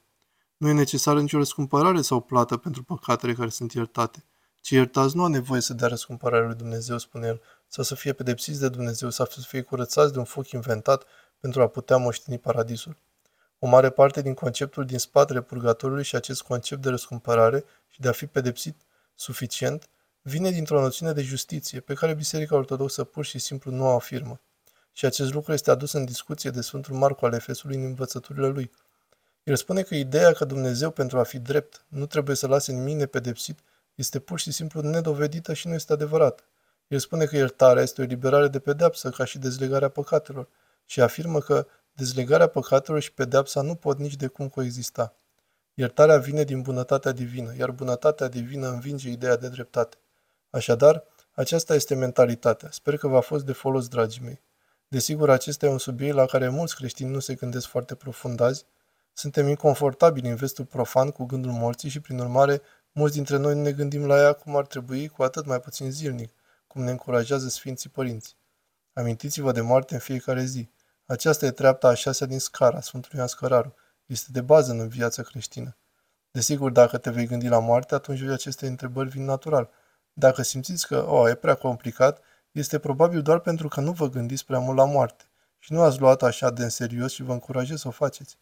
Nu 0.58 0.70
e 0.70 0.74
necesară 0.74 1.22
nicio 1.22 1.38
răscumpărare 1.38 2.02
sau 2.02 2.22
plată 2.22 2.58
pentru 2.58 2.84
păcatele 2.84 3.34
care 3.34 3.50
sunt 3.50 3.74
iertate. 3.74 4.24
Cei 4.62 4.78
iertați 4.78 5.16
nu 5.16 5.22
au 5.22 5.28
nevoie 5.28 5.62
să 5.62 5.74
dea 5.74 5.88
răscumpărare 5.88 6.46
lui 6.46 6.56
Dumnezeu, 6.56 6.98
spune 6.98 7.28
el, 7.28 7.42
sau 7.68 7.84
să 7.84 7.96
fie 7.96 8.14
pedepsiți 8.14 8.60
de 8.60 8.70
Dumnezeu, 8.70 9.10
sau 9.10 9.26
să 9.26 9.42
fie 9.42 9.62
curățați 9.62 10.14
de 10.14 10.20
un 10.20 10.26
foc 10.26 10.52
inventat 10.52 11.06
pentru 11.40 11.62
a 11.62 11.68
putea 11.68 11.98
moșteni 11.98 12.40
paradisul. 12.40 12.98
O 13.60 13.68
mare 13.68 13.90
parte 13.90 14.22
din 14.22 14.34
conceptul 14.34 14.86
din 14.86 14.98
spatele 14.98 15.42
purgatorului 15.42 16.04
și 16.04 16.16
acest 16.16 16.42
concept 16.42 16.82
de 16.82 16.90
răscumpărare 16.90 17.64
și 17.90 18.00
de 18.00 18.08
a 18.08 18.12
fi 18.12 18.28
pedepsit 18.28 18.76
suficient 19.16 19.90
vine 20.22 20.52
dintr-o 20.52 20.82
noțiune 20.82 21.12
de 21.12 21.22
justiție, 21.22 21.80
pe 21.80 21.94
care 21.94 22.14
Biserica 22.14 22.56
Ortodoxă 22.56 23.04
pur 23.04 23.26
și 23.26 23.40
simplu 23.40 23.72
nu 23.72 23.86
o 23.86 23.96
afirmă. 23.96 24.40
Și 24.94 25.06
acest 25.06 25.34
lucru 25.34 25.54
este 25.54 25.72
adus 25.72 25.92
în 25.92 26.06
discuție 26.06 26.50
de 26.50 26.62
Sfântul 26.62 26.96
Marcu 26.96 27.26
al 27.26 27.34
Efesului 27.34 27.76
în 27.76 27.84
învățăturile 27.84 28.48
lui. 28.48 28.72
El 29.44 29.56
spune 29.56 29.82
că 29.82 29.96
ideea 29.96 30.34
că 30.34 30.46
Dumnezeu, 30.46 30.92
pentru 30.92 31.20
a 31.20 31.24
fi 31.24 31.40
drept, 31.40 31.84
nu 31.88 32.06
trebuie 32.06 32.36
să 32.36 32.48
lase 32.48 32.72
nimic 32.72 32.96
nepedepsit, 32.96 33.60
este 33.96 34.20
pur 34.20 34.40
și 34.40 34.52
simplu 34.52 34.82
nedovedită 34.82 35.54
și 35.54 35.68
nu 35.68 35.74
este 35.74 35.94
adevărată. 35.94 36.44
El 36.88 37.00
spune 37.00 37.26
că 37.26 37.36
iertarea 37.36 37.84
este 37.84 38.02
o 38.02 38.04
eliberare 38.04 38.48
de 38.48 38.60
pedeapsă, 38.60 39.10
ca 39.10 39.26
și 39.26 39.38
dezlegarea 39.38 39.90
păcatelor, 39.90 40.48
și 40.86 41.02
afirmă 41.02 41.40
că 41.40 41.66
dezlegarea 42.00 42.48
păcatelor 42.48 43.02
și 43.02 43.14
pedeapsa 43.14 43.62
nu 43.62 43.76
pot 43.76 43.98
nici 43.98 44.16
de 44.16 44.28
cum 44.28 44.48
coexista. 44.48 45.16
Iertarea 45.74 46.18
vine 46.18 46.44
din 46.44 46.62
bunătatea 46.62 47.12
divină, 47.12 47.56
iar 47.58 47.72
bunătatea 47.72 48.28
divină 48.28 48.68
învinge 48.68 49.10
ideea 49.10 49.38
de 49.38 49.50
dreptate. 49.50 49.98
Așadar, 50.50 51.04
aceasta 51.34 51.76
este 51.76 51.96
mentalitatea. 51.96 52.70
Sper 52.72 52.98
că 52.98 53.08
v-a 53.08 53.20
fost 53.20 53.46
de 53.46 53.52
folos, 53.52 53.88
dragii 53.88 54.22
mei. 54.24 54.42
Desigur, 54.88 55.30
acesta 55.30 55.66
e 55.66 55.70
un 55.70 55.78
subiect 55.78 56.16
la 56.16 56.26
care 56.26 56.50
mulți 56.50 56.76
creștini 56.76 57.10
nu 57.10 57.20
se 57.20 57.34
gândesc 57.34 57.68
foarte 57.68 57.96
profund 57.96 58.40
azi. 58.40 58.66
Suntem 59.14 59.48
inconfortabili 59.48 60.30
în 60.30 60.36
vestul 60.36 60.66
profan 60.66 61.10
cu 61.10 61.26
gândul 61.26 61.52
morții 61.52 61.90
și, 61.90 62.00
prin 62.00 62.20
urmare, 62.20 62.62
mulți 62.92 63.16
dintre 63.16 63.38
noi 63.38 63.56
ne 63.56 63.72
gândim 63.72 64.06
la 64.06 64.18
ea 64.18 64.34
cum 64.34 64.56
ar 64.56 64.66
trebui, 64.66 65.08
cu 65.08 65.24
atât 65.24 65.46
mai 65.46 65.60
puțin 65.60 65.92
zilnic, 65.92 66.32
cum 66.68 66.84
ne 66.84 66.92
încurajează 66.92 67.48
Sfinții 67.48 67.90
Părinți. 67.90 68.36
Amintiți-vă 68.94 69.52
de 69.52 69.62
moarte 69.62 69.94
în 69.94 70.00
fiecare 70.00 70.44
zi. 70.44 70.70
Aceasta 71.12 71.46
e 71.46 71.52
treapta 71.52 71.88
a 71.88 71.94
șasea 71.94 72.28
din 72.28 72.40
scara 72.40 72.82
Sfântului 72.82 73.18
Ioan 73.18 73.28
Scăraru. 73.28 73.76
Este 74.06 74.28
de 74.32 74.42
bază 74.42 74.72
în 74.72 74.88
viața 74.88 75.24
creștină. 75.24 75.78
Desigur, 76.32 76.72
dacă 76.72 76.98
te 76.98 77.10
vei 77.10 77.26
gândi 77.26 77.48
la 77.48 77.60
moarte, 77.60 77.96
atunci 77.96 78.22
aceste 78.22 78.68
întrebări 78.68 79.10
vin 79.10 79.26
natural. 79.26 79.70
Dacă 80.14 80.42
simțiți 80.42 80.88
că, 80.88 81.06
o, 81.08 81.16
oh, 81.16 81.30
e 81.30 81.36
prea 81.36 81.56
complicat, 81.56 82.22
este 82.52 82.80
probabil 82.80 83.22
doar 83.22 83.40
pentru 83.40 83.68
că 83.68 83.82
nu 83.82 83.92
vă 83.92 84.10
gândiți 84.10 84.46
prea 84.46 84.60
mult 84.60 84.78
la 84.78 84.86
moarte 84.86 85.24
și 85.60 85.74
nu 85.74 85.82
ați 85.82 86.00
luat 86.00 86.24
așa 86.24 86.50
de 86.50 86.64
în 86.64 86.70
serios 86.70 87.12
și 87.14 87.24
vă 87.24 87.32
încurajez 87.32 87.80
să 87.80 87.88
o 87.88 87.92
faceți. 87.92 88.38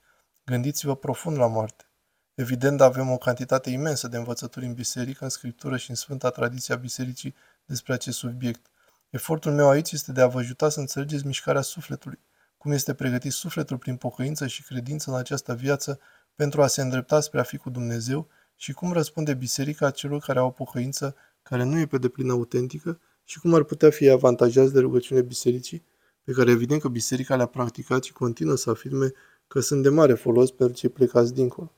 Gândiți-vă 0.45 0.95
profund 0.95 1.38
la 1.38 1.47
moarte. 1.47 1.86
Evident, 2.34 2.82
avem 2.82 3.12
o 3.12 3.17
cantitate 3.17 3.69
imensă 3.69 4.08
de 4.08 4.17
învățături 4.17 4.65
în 4.65 4.73
biserică, 4.73 5.23
în 5.23 5.30
scriptură 5.30 5.77
și 5.77 5.89
în 5.89 5.95
sfânta 5.95 6.30
tradiție 6.30 6.73
a 6.73 6.77
bisericii 6.77 7.36
despre 7.65 7.93
acest 7.93 8.17
subiect. 8.17 8.65
Efortul 9.10 9.51
meu 9.51 9.69
aici 9.69 9.91
este 9.91 10.12
de 10.12 10.21
a 10.21 10.27
vă 10.27 10.39
ajuta 10.39 10.69
să 10.69 10.80
înțelegeți 10.80 11.25
mișcarea 11.25 11.62
sufletului, 11.62 12.19
cum 12.58 12.72
este 12.72 12.93
pregătit 12.93 13.32
sufletul 13.32 13.78
prin 13.78 13.96
pocăință 13.96 14.48
și 14.48 14.63
credință 14.63 15.12
în 15.12 15.17
această 15.17 15.54
viață 15.54 16.00
pentru 16.36 16.62
a 16.62 16.67
se 16.67 16.82
îndrepta 16.82 17.20
spre 17.20 17.39
a 17.39 17.43
fi 17.43 17.58
cu 17.58 17.70
Dumnezeu 17.70 18.28
și 18.56 18.74
cum 18.74 18.91
răspunde 18.91 19.34
biserica 19.34 19.91
celor 19.91 20.20
care 20.20 20.39
au 20.39 20.48
o 20.48 20.50
pocăință 20.52 21.15
care 21.43 21.63
nu 21.63 21.80
e 21.80 21.86
pe 21.86 21.98
deplin 21.98 22.30
autentică 22.30 23.00
și 23.24 23.39
cum 23.39 23.54
ar 23.54 23.63
putea 23.63 23.89
fi 23.89 24.10
avantajați 24.10 24.74
de 24.74 24.80
rugăciune 24.80 25.22
bisericii, 25.22 25.84
pe 26.24 26.32
care 26.32 26.52
evident 26.52 26.82
că 26.82 26.88
biserica 26.88 27.36
le-a 27.36 27.46
practicat 27.46 28.04
și 28.04 28.13
continuă 28.13 28.56
să 28.56 28.70
afirme 28.70 29.12
că 29.48 29.60
sunt 29.60 29.84
de 29.84 29.89
mare 29.89 30.13
folos 30.13 30.52
pentru 30.52 30.76
cei 30.76 30.89
plecați 30.89 31.34
dincolo. 31.34 31.72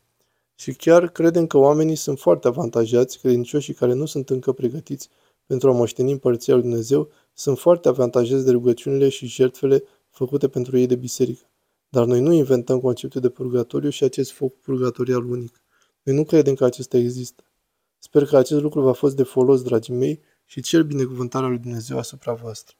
Și 0.55 0.73
chiar 0.73 1.07
credem 1.07 1.47
că 1.47 1.57
oamenii 1.57 1.95
sunt 1.95 2.19
foarte 2.19 2.47
avantajați, 2.47 3.19
credincioșii 3.19 3.73
care 3.73 3.93
nu 3.93 4.05
sunt 4.05 4.29
încă 4.29 4.51
pregătiți 4.51 5.09
pentru 5.45 5.69
a 5.69 5.73
moșteni 5.73 6.11
împărția 6.11 6.53
lui 6.53 6.63
Dumnezeu, 6.63 7.09
sunt 7.33 7.59
foarte 7.59 7.87
avantajați 7.87 8.45
de 8.45 8.51
rugăciunile 8.51 9.09
și 9.09 9.25
jertfele 9.25 9.83
făcute 10.19 10.47
pentru 10.47 10.77
ei 10.77 10.85
de 10.85 10.95
biserică. 10.95 11.49
Dar 11.89 12.05
noi 12.05 12.19
nu 12.19 12.33
inventăm 12.33 12.79
conceptul 12.79 13.21
de 13.21 13.29
purgatoriu 13.29 13.89
și 13.89 14.03
acest 14.03 14.31
foc 14.31 14.59
purgatorial 14.59 15.29
unic. 15.29 15.63
Noi 16.03 16.15
nu 16.15 16.23
credem 16.23 16.53
că 16.53 16.65
acesta 16.65 16.97
există. 16.97 17.43
Sper 17.97 18.25
că 18.25 18.37
acest 18.37 18.61
lucru 18.61 18.81
v-a 18.81 18.91
fost 18.91 19.15
de 19.15 19.23
folos, 19.23 19.61
dragii 19.61 19.93
mei, 19.93 20.21
și 20.45 20.61
cer 20.61 20.83
binecuvântarea 20.83 21.47
lui 21.47 21.57
Dumnezeu 21.57 21.97
asupra 21.97 22.33
voastră. 22.33 22.75